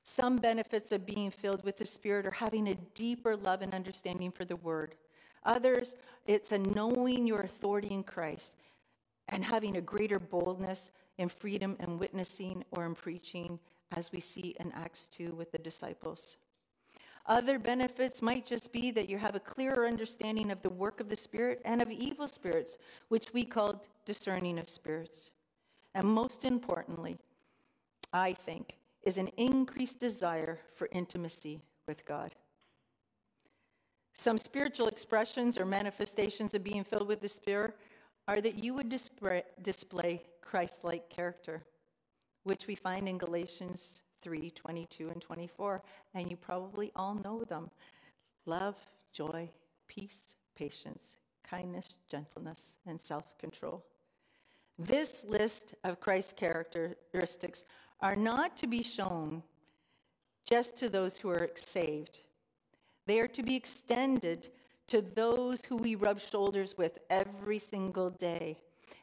Some 0.04 0.38
benefits 0.38 0.91
of 0.91 1.06
being 1.06 1.32
filled 1.32 1.63
with 1.63 1.78
the 1.78 1.86
Spirit 1.86 2.26
are 2.26 2.32
having 2.32 2.67
a 2.67 2.76
deeper 2.76 3.36
love 3.36 3.62
and 3.62 3.74
understanding 3.74 4.32
for 4.32 4.46
the 4.46 4.58
Word. 4.58 4.96
Others, 5.46 5.96
it's 6.28 6.52
a 6.52 6.58
knowing 6.58 7.26
your 7.26 7.41
authority 7.41 7.91
in 7.91 8.04
Christ 8.04 8.56
and 9.30 9.44
having 9.44 9.78
a 9.78 9.82
greater 9.82 10.20
boldness 10.20 10.92
in 11.18 11.30
freedom 11.30 11.76
and 11.80 12.00
witnessing 12.00 12.64
or 12.72 12.86
in 12.86 12.96
preaching, 12.96 13.60
as 13.96 14.12
we 14.12 14.20
see 14.20 14.56
in 14.60 14.72
Acts 14.72 15.08
2 15.08 15.32
with 15.32 15.52
the 15.52 15.58
disciples. 15.58 16.38
Other 17.26 17.58
benefits 17.58 18.22
might 18.22 18.46
just 18.46 18.74
be 18.74 18.92
that 18.92 19.10
you 19.10 19.18
have 19.18 19.36
a 19.36 19.40
clearer 19.40 19.88
understanding 19.88 20.52
of 20.52 20.62
the 20.62 20.70
work 20.70 21.00
of 21.00 21.08
the 21.08 21.16
Spirit 21.16 21.62
and 21.64 21.82
of 21.82 21.90
evil 21.90 22.28
spirits, 22.28 22.78
which 23.08 23.34
we 23.34 23.46
call 23.46 23.82
discerning 24.06 24.60
of 24.60 24.68
spirits. 24.68 25.32
And 25.96 26.06
most 26.06 26.44
importantly, 26.44 27.18
I 28.12 28.34
think 28.34 28.78
is 29.04 29.18
an 29.18 29.30
increased 29.38 30.00
desire 30.00 30.60
for 30.74 30.90
intimacy 30.92 31.62
with 31.88 32.06
God. 32.06 32.36
Some 34.14 34.38
spiritual 34.38 34.88
expressions 34.88 35.58
or 35.58 35.66
manifestations 35.66 36.54
of 36.54 36.64
being 36.64 36.84
filled 36.84 37.08
with 37.08 37.22
the 37.22 37.30
Spirit 37.30 37.76
are 38.28 38.42
that 38.42 38.64
you 38.64 38.74
would 38.74 38.90
display, 38.90 40.22
Christ 40.42 40.84
like 40.84 41.10
character, 41.10 41.64
which 42.44 42.68
we 42.68 42.76
find 42.76 43.08
in 43.10 43.18
Galatians 43.18 44.02
3 44.22 44.52
22 44.52 45.10
and 45.10 45.22
24. 45.22 45.84
And 46.14 46.30
you 46.30 46.38
probably 46.38 46.92
all 46.96 47.16
know 47.16 47.44
them 47.44 47.70
love, 48.46 48.76
joy, 49.12 49.50
peace, 49.88 50.36
patience, 50.56 51.18
kindness, 51.44 51.96
gentleness, 52.10 52.74
and 52.86 53.00
self 53.00 53.38
control. 53.38 53.84
This 54.78 55.26
list 55.28 55.76
of 55.84 56.00
Christ's 56.00 56.34
characteristics 56.34 57.64
are 58.02 58.16
not 58.16 58.58
to 58.58 58.68
be 58.68 58.84
shown 58.84 59.44
just 60.46 60.76
to 60.78 60.90
those 60.90 61.18
who 61.18 61.30
are 61.30 61.50
saved. 61.56 62.20
They 63.06 63.20
are 63.20 63.28
to 63.30 63.44
be 63.44 63.56
extended 63.56 64.50
to 64.88 65.02
those 65.02 65.65
who 65.65 65.78
we 65.78 65.96
rub 65.96 66.19
shoulders 66.19 66.78
with 66.78 67.00
every 67.10 67.60
single 67.60 68.10
day, 68.10 68.58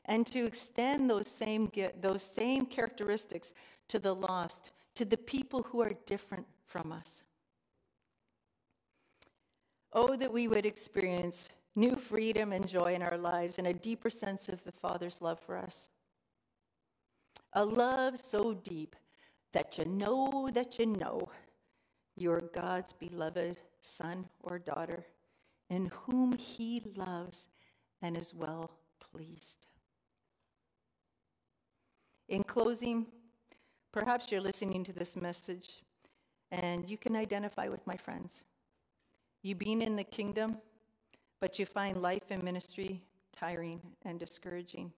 and 0.05 0.27
to 0.27 0.45
extend 0.45 1.09
those 1.09 1.29
same, 1.29 1.71
those 2.01 2.23
same 2.23 2.67
characteristics 2.67 3.55
to 3.89 3.99
the 3.99 4.15
lost, 4.15 4.73
to 4.95 5.05
the 5.05 5.17
people 5.17 5.63
who 5.63 5.81
are 5.81 5.93
different 6.07 6.47
from 6.67 6.93
us. 6.93 7.23
Oh, 9.93 10.17
that 10.17 10.33
we 10.33 10.47
would 10.47 10.67
experience 10.67 11.51
new 11.75 11.97
freedom 11.97 12.53
and 12.53 12.69
joy 12.69 12.95
in 12.95 13.03
our 13.03 13.19
lives 13.19 13.59
and 13.59 13.67
a 13.67 13.75
deeper 13.75 14.11
sense 14.11 14.49
of 14.49 14.63
the 14.65 14.73
Father's 14.73 15.21
love 15.21 15.41
for 15.41 15.57
us. 15.57 15.89
A 17.55 17.65
love 17.65 18.19
so 18.19 18.55
deep 18.55 18.95
that 19.53 19.79
you 19.79 19.85
know 19.85 20.49
that 20.53 20.79
you 20.79 20.87
know 20.87 21.29
you're 22.17 22.43
God's 22.53 22.93
beloved 22.93 23.57
son 23.83 24.27
or 24.43 24.59
daughter 24.59 25.05
in 25.71 25.87
whom 25.87 26.37
he 26.37 26.83
loves 26.97 27.49
and 28.03 28.17
is 28.17 28.35
well 28.35 28.71
pleased. 29.01 29.67
In 32.29 32.43
closing, 32.43 33.07
perhaps 33.93 34.31
you're 34.31 34.41
listening 34.41 34.85
to 34.85 34.93
this 34.93 35.17
message 35.17 35.83
and 36.51 36.91
you 36.91 36.99
can 36.99 37.17
identify 37.17 37.69
with 37.69 37.87
my 37.87 37.97
friends. 37.97 38.43
You've 39.43 39.59
been 39.59 39.81
in 39.81 39.97
the 39.97 40.05
kingdom, 40.05 40.59
but 41.41 41.59
you 41.59 41.65
find 41.65 42.03
life 42.03 42.25
and 42.31 42.43
ministry 42.43 43.01
tiring 43.33 43.81
and 44.05 44.19
discouraging. 44.19 44.93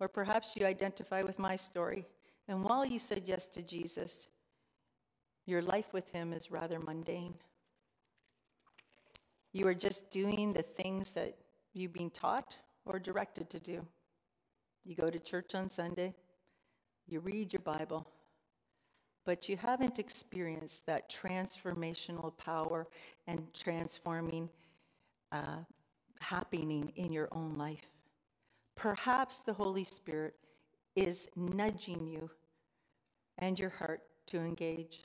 Or 0.00 0.08
perhaps 0.08 0.56
you 0.56 0.66
identify 0.66 1.22
with 1.22 1.38
my 1.38 1.56
story, 1.56 2.06
and 2.48 2.64
while 2.64 2.84
you 2.84 2.98
said 2.98 3.22
yes 3.26 3.48
to 3.50 3.62
Jesus, 3.62 4.28
your 5.46 5.62
life 5.62 5.92
with 5.92 6.08
him 6.08 6.32
is 6.32 6.50
rather 6.50 6.80
mundane. 6.80 7.34
You 9.52 9.66
are 9.66 9.74
just 9.74 10.10
doing 10.10 10.52
the 10.52 10.62
things 10.62 11.12
that 11.12 11.36
you've 11.72 11.92
been 11.92 12.10
taught 12.10 12.56
or 12.84 12.98
directed 12.98 13.50
to 13.50 13.60
do. 13.60 13.84
You 14.84 14.94
go 14.94 15.10
to 15.10 15.18
church 15.18 15.54
on 15.54 15.68
Sunday, 15.68 16.14
you 17.06 17.20
read 17.20 17.52
your 17.52 17.60
Bible, 17.60 18.06
but 19.24 19.48
you 19.48 19.56
haven't 19.56 19.98
experienced 19.98 20.86
that 20.86 21.10
transformational 21.10 22.36
power 22.38 22.86
and 23.26 23.52
transforming 23.52 24.48
uh, 25.32 25.58
happening 26.20 26.92
in 26.96 27.12
your 27.12 27.28
own 27.32 27.54
life. 27.56 27.90
Perhaps 28.76 29.42
the 29.42 29.52
Holy 29.52 29.84
Spirit 29.84 30.34
is 30.96 31.28
nudging 31.36 32.06
you 32.06 32.30
and 33.38 33.58
your 33.58 33.70
heart 33.70 34.02
to 34.28 34.38
engage. 34.38 35.04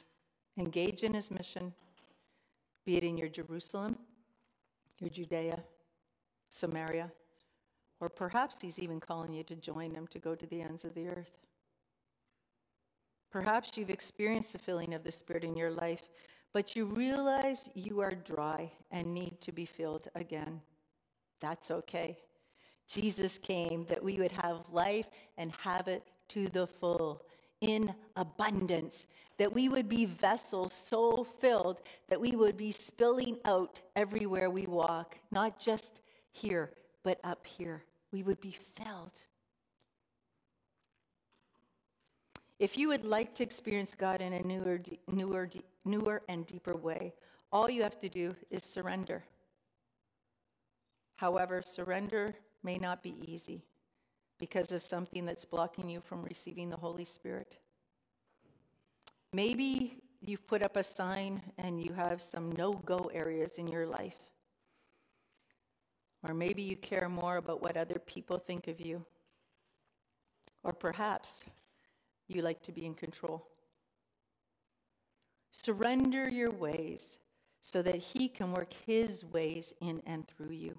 Engage 0.57 1.03
in 1.03 1.13
his 1.13 1.29
mission, 1.29 1.73
be 2.85 2.95
it 2.95 3.03
in 3.03 3.17
your 3.17 3.27
Jerusalem, 3.27 3.97
your 4.99 5.09
Judea, 5.09 5.63
Samaria, 6.49 7.11
or 7.99 8.09
perhaps 8.09 8.61
he's 8.61 8.79
even 8.79 8.99
calling 8.99 9.33
you 9.33 9.43
to 9.43 9.55
join 9.55 9.93
him 9.93 10.07
to 10.07 10.19
go 10.19 10.35
to 10.35 10.45
the 10.45 10.61
ends 10.61 10.83
of 10.83 10.93
the 10.93 11.07
earth. 11.07 11.37
Perhaps 13.31 13.77
you've 13.77 13.89
experienced 13.89 14.53
the 14.53 14.59
filling 14.59 14.93
of 14.93 15.03
the 15.03 15.11
Spirit 15.11 15.43
in 15.43 15.55
your 15.55 15.71
life, 15.71 16.09
but 16.53 16.75
you 16.75 16.85
realize 16.85 17.69
you 17.73 17.99
are 17.99 18.13
dry 18.13 18.71
and 18.91 19.13
need 19.13 19.41
to 19.41 19.51
be 19.51 19.65
filled 19.65 20.07
again. 20.15 20.61
That's 21.41 21.69
okay. 21.69 22.17
Jesus 22.87 23.37
came 23.37 23.85
that 23.85 24.01
we 24.01 24.19
would 24.19 24.31
have 24.31 24.69
life 24.71 25.09
and 25.37 25.51
have 25.63 25.87
it 25.87 26.03
to 26.29 26.47
the 26.49 26.67
full 26.67 27.25
in 27.61 27.93
abundance, 28.15 29.05
that 29.37 29.53
we 29.53 29.69
would 29.69 29.89
be 29.89 30.05
vessels 30.05 30.73
so 30.73 31.23
filled 31.23 31.81
that 32.07 32.19
we 32.19 32.31
would 32.31 32.57
be 32.57 32.71
spilling 32.71 33.37
out 33.45 33.81
everywhere 33.95 34.49
we 34.49 34.65
walk, 34.65 35.17
not 35.31 35.59
just 35.59 36.01
here, 36.31 36.71
but 37.03 37.19
up 37.23 37.45
here. 37.45 37.83
We 38.11 38.23
would 38.23 38.39
be 38.39 38.51
filled. 38.51 39.19
If 42.59 42.77
you 42.77 42.87
would 42.87 43.03
like 43.03 43.35
to 43.35 43.43
experience 43.43 43.93
God 43.95 44.21
in 44.21 44.31
a 44.31 44.41
newer, 44.41 44.79
newer, 45.11 45.49
newer 45.83 46.21
and 46.29 46.45
deeper 46.45 46.75
way, 46.75 47.13
all 47.51 47.69
you 47.69 47.83
have 47.83 47.99
to 47.99 48.09
do 48.09 48.35
is 48.49 48.63
surrender. 48.63 49.23
However, 51.17 51.61
surrender 51.65 52.35
may 52.63 52.77
not 52.77 53.03
be 53.03 53.15
easy 53.27 53.63
because 54.39 54.71
of 54.71 54.81
something 54.81 55.25
that's 55.25 55.45
blocking 55.45 55.89
you 55.89 56.01
from 56.01 56.23
receiving 56.23 56.69
the 56.69 56.77
Holy 56.77 57.05
Spirit. 57.05 57.57
Maybe 59.33 60.01
you've 60.21 60.47
put 60.47 60.63
up 60.63 60.75
a 60.75 60.83
sign 60.83 61.41
and 61.57 61.81
you 61.83 61.93
have 61.93 62.21
some 62.21 62.51
no 62.53 62.73
go 62.73 63.09
areas 63.13 63.57
in 63.57 63.67
your 63.67 63.85
life. 63.85 64.17
Or 66.27 66.33
maybe 66.33 66.63
you 66.63 66.75
care 66.75 67.07
more 67.07 67.37
about 67.37 67.61
what 67.61 67.77
other 67.77 67.99
people 67.99 68.39
think 68.39 68.67
of 68.67 68.81
you. 68.81 69.05
Or 70.63 70.73
perhaps 70.73 71.45
you 72.27 72.41
like 72.41 72.63
to 72.63 72.71
be 72.71 72.85
in 72.85 72.95
control. 72.95 73.47
Surrender 75.51 76.27
your 76.29 76.51
ways 76.51 77.19
so 77.61 77.81
that 77.81 77.95
He 77.95 78.27
can 78.27 78.51
work 78.51 78.73
His 78.85 79.23
ways 79.23 79.73
in 79.79 80.01
and 80.05 80.27
through 80.27 80.51
you. 80.51 80.77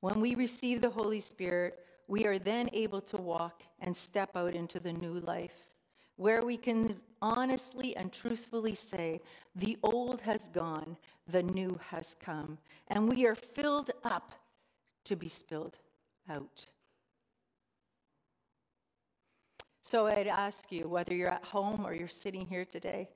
When 0.00 0.20
we 0.20 0.34
receive 0.34 0.80
the 0.80 0.90
Holy 0.90 1.20
Spirit, 1.20 1.78
we 2.08 2.26
are 2.26 2.38
then 2.38 2.68
able 2.72 3.00
to 3.02 3.16
walk 3.16 3.62
and 3.80 3.96
step 3.96 4.36
out 4.36 4.54
into 4.54 4.78
the 4.78 4.92
new 4.92 5.14
life, 5.14 5.68
where 6.16 6.44
we 6.44 6.56
can 6.56 7.00
honestly 7.20 7.96
and 7.96 8.12
truthfully 8.12 8.74
say, 8.74 9.20
The 9.54 9.76
old 9.82 10.20
has 10.22 10.48
gone, 10.48 10.96
the 11.26 11.42
new 11.42 11.78
has 11.90 12.14
come, 12.20 12.58
and 12.88 13.08
we 13.08 13.26
are 13.26 13.34
filled 13.34 13.90
up 14.04 14.34
to 15.04 15.16
be 15.16 15.28
spilled 15.28 15.78
out. 16.28 16.66
So 19.82 20.08
I'd 20.08 20.26
ask 20.26 20.72
you, 20.72 20.88
whether 20.88 21.14
you're 21.14 21.30
at 21.30 21.44
home 21.44 21.86
or 21.86 21.94
you're 21.94 22.08
sitting 22.08 22.44
here 22.44 22.64
today, 22.64 23.08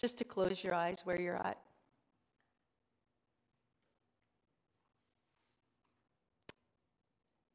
just 0.00 0.18
to 0.18 0.24
close 0.24 0.64
your 0.64 0.74
eyes 0.74 1.02
where 1.04 1.20
you're 1.20 1.36
at. 1.36 1.61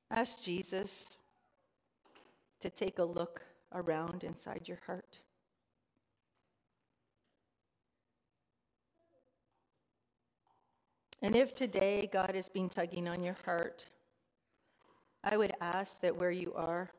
Ask 0.10 0.41
Jesus 0.41 1.18
to 2.62 2.70
take 2.70 2.99
a 2.99 3.03
look 3.03 3.41
around 3.74 4.24
inside 4.24 4.68
your 4.68 4.80
heart. 4.86 5.22
And 11.22 11.36
if 11.36 11.55
today 11.55 12.08
God 12.12 12.36
has 12.36 12.47
been 12.47 12.70
tugging 12.70 13.08
on 13.08 13.24
your 13.24 13.38
heart, 13.43 13.88
I 15.24 15.36
would 15.36 15.53
ask 15.60 15.99
that 16.01 16.16
where 16.16 16.32
you 16.32 16.53
are, 16.53 16.91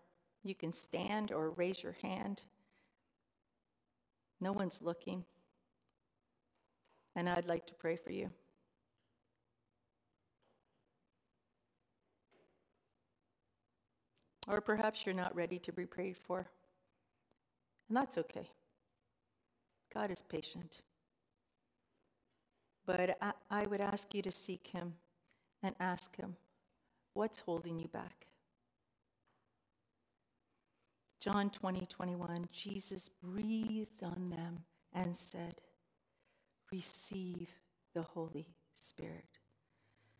you 0.42 0.54
can 0.54 0.72
stand 0.72 1.32
or 1.32 1.50
raise 1.50 1.82
your 1.82 1.96
hand. 2.02 2.42
No 4.40 4.52
one's 4.52 4.82
looking. 4.82 5.24
And 7.16 7.28
I'd 7.28 7.46
like 7.46 7.66
to 7.66 7.74
pray 7.74 7.96
for 7.96 8.12
you. 8.12 8.30
Or 14.48 14.60
perhaps 14.60 15.04
you're 15.04 15.14
not 15.14 15.36
ready 15.36 15.58
to 15.58 15.72
be 15.72 15.84
prayed 15.84 16.16
for. 16.16 16.46
And 17.88 17.96
that's 17.96 18.16
okay. 18.18 18.50
God 19.92 20.10
is 20.10 20.22
patient. 20.22 20.80
But 22.86 23.18
I, 23.20 23.32
I, 23.50 23.66
would 23.66 23.82
ask 23.82 24.14
you 24.14 24.22
to 24.22 24.30
seek 24.30 24.68
Him 24.68 24.94
and 25.62 25.74
ask 25.78 26.16
Him, 26.16 26.36
what's 27.12 27.40
holding 27.40 27.78
you 27.78 27.88
back? 27.88 28.26
John 31.20 31.50
20, 31.50 31.84
21, 31.86 32.48
Jesus 32.50 33.10
breathed 33.22 34.02
on 34.02 34.30
them 34.30 34.60
and 34.94 35.14
said, 35.14 35.60
Receive 36.72 37.48
the 37.94 38.02
Holy 38.02 38.46
Spirit. 38.74 39.37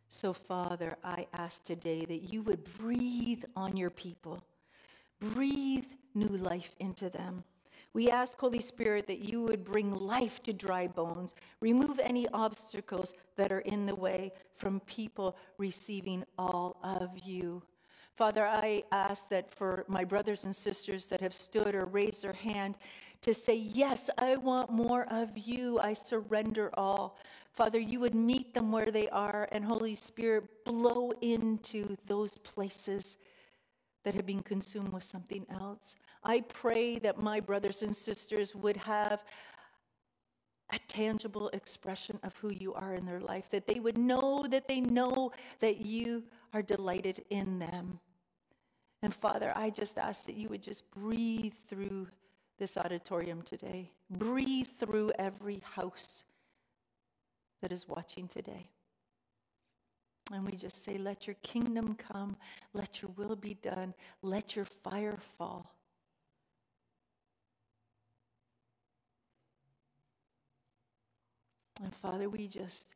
So, 0.09 0.33
Father, 0.33 0.97
I 1.05 1.27
ask 1.35 1.65
today 1.65 2.05
that 2.07 2.33
you 2.33 2.43
would 2.43 2.65
breathe 2.79 3.45
on 3.55 3.77
your 3.77 3.91
people, 3.91 4.43
breathe 5.21 5.85
new 6.15 6.29
life 6.29 6.75
into 6.81 7.11
them. 7.11 7.45
We 7.93 8.11
ask, 8.11 8.39
Holy 8.39 8.61
Spirit, 8.61 9.07
that 9.07 9.19
you 9.19 9.43
would 9.43 9.65
bring 9.65 9.93
life 9.93 10.43
to 10.45 10.53
dry 10.53 10.87
bones, 10.87 11.35
remove 11.61 12.01
any 12.03 12.27
obstacles 12.29 13.13
that 13.37 13.53
are 13.53 13.61
in 13.61 13.87
the 13.87 13.95
way 13.95 14.33
from 14.55 14.81
people 14.81 15.37
receiving 15.59 16.25
all 16.39 16.79
of 16.83 17.19
you. 17.27 17.63
Father, 18.15 18.47
I 18.47 18.83
ask 18.91 19.29
that 19.29 19.51
for 19.51 19.85
my 19.89 20.05
brothers 20.05 20.45
and 20.45 20.55
sisters 20.55 21.07
that 21.07 21.21
have 21.21 21.35
stood 21.35 21.75
or 21.75 21.85
raised 21.85 22.25
their 22.25 22.33
hand 22.33 22.77
to 23.23 23.33
say, 23.35 23.57
Yes, 23.57 24.11
I 24.19 24.37
want 24.37 24.71
more 24.71 25.07
of 25.11 25.37
you. 25.39 25.79
I 25.79 25.93
surrender 25.93 26.71
all. 26.75 27.17
Father, 27.53 27.79
you 27.79 28.01
would 28.01 28.15
meet 28.15 28.55
them 28.55 28.71
where 28.71 28.91
they 28.91 29.09
are, 29.09 29.49
and 29.51 29.65
Holy 29.65 29.95
Spirit, 29.95 30.65
blow 30.65 31.13
into 31.21 31.97
those 32.07 32.37
places 32.39 33.17
that 34.05 34.15
have 34.15 34.27
been 34.27 34.43
consumed 34.43 34.93
with 34.93 35.03
something 35.03 35.45
else. 35.51 35.97
I 36.23 36.41
pray 36.41 36.99
that 37.01 37.19
my 37.19 37.41
brothers 37.41 37.83
and 37.83 37.95
sisters 37.95 38.55
would 38.55 38.77
have 38.77 39.25
a 40.71 40.79
tangible 40.87 41.49
expression 41.49 42.19
of 42.23 42.37
who 42.37 42.51
you 42.51 42.75
are 42.75 42.95
in 42.95 43.07
their 43.07 43.21
life, 43.21 43.51
that 43.51 43.67
they 43.67 43.81
would 43.81 43.99
know 43.99 44.47
that 44.51 44.69
they 44.69 44.81
know 44.81 45.33
that 45.61 45.79
you 45.81 46.25
are 46.53 46.63
delighted 46.63 47.25
in 47.31 47.59
them. 47.59 47.99
And 49.03 49.15
Father, 49.15 49.53
I 49.57 49.71
just 49.71 49.97
ask 49.97 50.27
that 50.27 50.35
you 50.35 50.49
would 50.49 50.63
just 50.63 50.91
breathe 50.91 51.55
through 51.69 52.09
this 52.59 52.77
auditorium 52.77 53.43
today, 53.43 53.93
breathe 54.11 54.67
through 54.67 55.13
every 55.19 55.63
house 55.75 56.25
that 57.61 57.73
is 57.73 57.89
watching 57.89 58.29
today. 58.29 58.71
And 60.33 60.45
we 60.45 60.53
just 60.57 60.85
say, 60.85 60.99
Let 60.99 61.27
your 61.27 61.37
kingdom 61.43 61.95
come, 61.95 62.37
let 62.75 63.03
your 63.03 63.11
will 63.17 63.37
be 63.37 63.55
done, 63.55 63.95
let 64.23 64.57
your 64.57 64.65
fire 64.65 65.19
fall. 65.37 65.75
And 71.83 71.95
Father, 71.95 72.29
we 72.29 72.49
just 72.49 72.89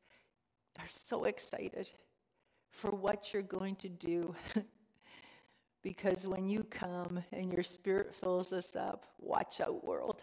are 0.78 0.88
so 0.88 1.24
excited 1.24 1.90
for 2.70 2.90
what 2.90 3.32
you're 3.32 3.42
going 3.42 3.76
to 3.76 3.88
do. 3.88 4.34
because 5.82 6.26
when 6.26 6.48
you 6.48 6.64
come 6.64 7.22
and 7.32 7.52
your 7.52 7.62
spirit 7.62 8.14
fills 8.14 8.52
us 8.52 8.74
up, 8.76 9.06
watch 9.18 9.60
out, 9.60 9.84
world. 9.84 10.22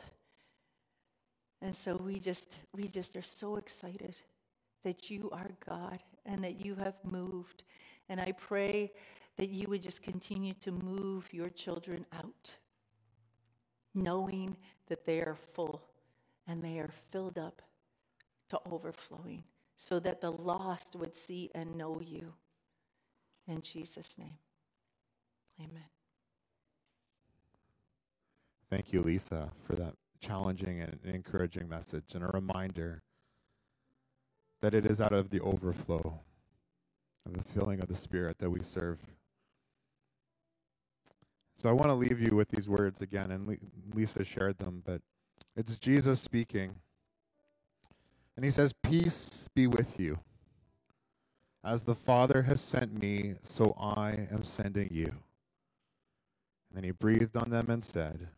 And 1.61 1.75
so 1.75 1.95
we 1.95 2.19
just 2.19 2.59
we 2.73 2.87
just 2.87 3.15
are 3.15 3.21
so 3.21 3.57
excited 3.57 4.15
that 4.83 5.09
you 5.09 5.29
are 5.31 5.51
God 5.67 5.99
and 6.25 6.43
that 6.43 6.63
you 6.63 6.75
have 6.75 6.95
moved. 7.03 7.63
And 8.07 8.19
I 8.19 8.31
pray 8.33 8.91
that 9.37 9.49
you 9.49 9.67
would 9.69 9.81
just 9.81 10.01
continue 10.01 10.53
to 10.55 10.71
move 10.71 11.33
your 11.33 11.49
children 11.49 12.05
out, 12.13 12.57
knowing 13.93 14.57
that 14.87 15.05
they 15.05 15.21
are 15.21 15.35
full 15.35 15.83
and 16.47 16.61
they 16.61 16.79
are 16.79 16.89
filled 17.11 17.37
up 17.37 17.61
to 18.49 18.59
overflowing, 18.69 19.43
so 19.75 19.99
that 19.99 20.21
the 20.21 20.31
lost 20.31 20.95
would 20.95 21.15
see 21.15 21.51
and 21.53 21.77
know 21.77 22.01
you. 22.01 22.33
In 23.47 23.61
Jesus' 23.61 24.17
name, 24.17 24.37
amen. 25.59 25.89
Thank 28.69 28.91
you, 28.91 29.01
Lisa, 29.01 29.51
for 29.63 29.75
that 29.75 29.93
challenging 30.19 30.81
and 30.81 30.99
encouraging 31.03 31.69
message 31.69 32.13
and 32.13 32.23
a 32.23 32.27
reminder 32.27 33.01
that 34.61 34.73
it 34.73 34.85
is 34.85 34.99
out 34.99 35.13
of 35.13 35.29
the 35.29 35.39
overflow 35.39 36.19
of 37.25 37.33
the 37.33 37.43
filling 37.43 37.79
of 37.81 37.87
the 37.87 37.95
Spirit 37.95 38.39
that 38.39 38.49
we 38.49 38.61
serve. 38.61 38.99
So 41.57 41.69
I 41.69 41.73
want 41.73 41.89
to 41.89 41.93
leave 41.93 42.21
you 42.21 42.35
with 42.35 42.49
these 42.49 42.69
words 42.69 43.01
again, 43.01 43.31
and 43.31 43.57
Lisa 43.93 44.23
shared 44.23 44.59
them, 44.59 44.81
but 44.85 45.01
it's 45.55 45.77
Jesus 45.77 46.21
speaking. 46.21 46.75
And 48.35 48.45
he 48.45 48.51
says, 48.51 48.73
Peace 48.81 49.39
be 49.53 49.67
with 49.67 49.99
you. 49.99 50.19
As 51.63 51.83
the 51.83 51.95
Father 51.95 52.43
has 52.43 52.61
sent 52.61 53.01
me, 53.01 53.35
so 53.43 53.75
I 53.77 54.27
am 54.31 54.43
sending 54.43 54.89
you. 54.91 55.07
And 55.07 56.77
then 56.77 56.83
he 56.85 56.91
breathed 56.91 57.35
on 57.35 57.49
them 57.49 57.69
and 57.69 57.83
said, 57.83 58.29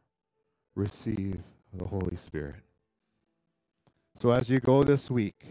receive 0.76 1.44
the 1.74 1.86
Holy 1.86 2.16
Spirit. 2.16 2.64
So 4.20 4.32
as 4.32 4.50
you 4.50 4.60
go 4.60 4.84
this 4.84 5.10
week, 5.10 5.46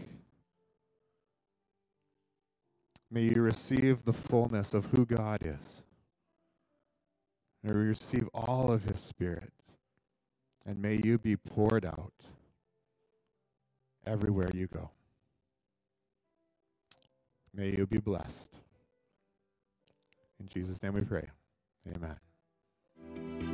may 3.11 3.23
you 3.23 3.41
receive 3.41 4.05
the 4.05 4.13
fullness 4.13 4.73
of 4.73 4.85
who 4.85 5.05
God 5.05 5.41
is. 5.43 5.83
May 7.63 7.71
you 7.71 7.75
receive 7.75 8.27
all 8.33 8.71
of 8.71 8.85
His 8.85 8.99
Spirit. 8.99 9.51
And 10.65 10.81
may 10.81 11.01
you 11.03 11.17
be 11.17 11.35
poured 11.35 11.85
out 11.85 12.13
everywhere 14.05 14.49
you 14.53 14.67
go. 14.67 14.91
May 17.53 17.69
you 17.71 17.85
be 17.85 17.99
blessed. 17.99 18.55
In 20.39 20.47
Jesus' 20.47 20.81
name 20.81 20.93
we 20.93 21.01
pray. 21.01 21.27
Amen. 21.95 23.50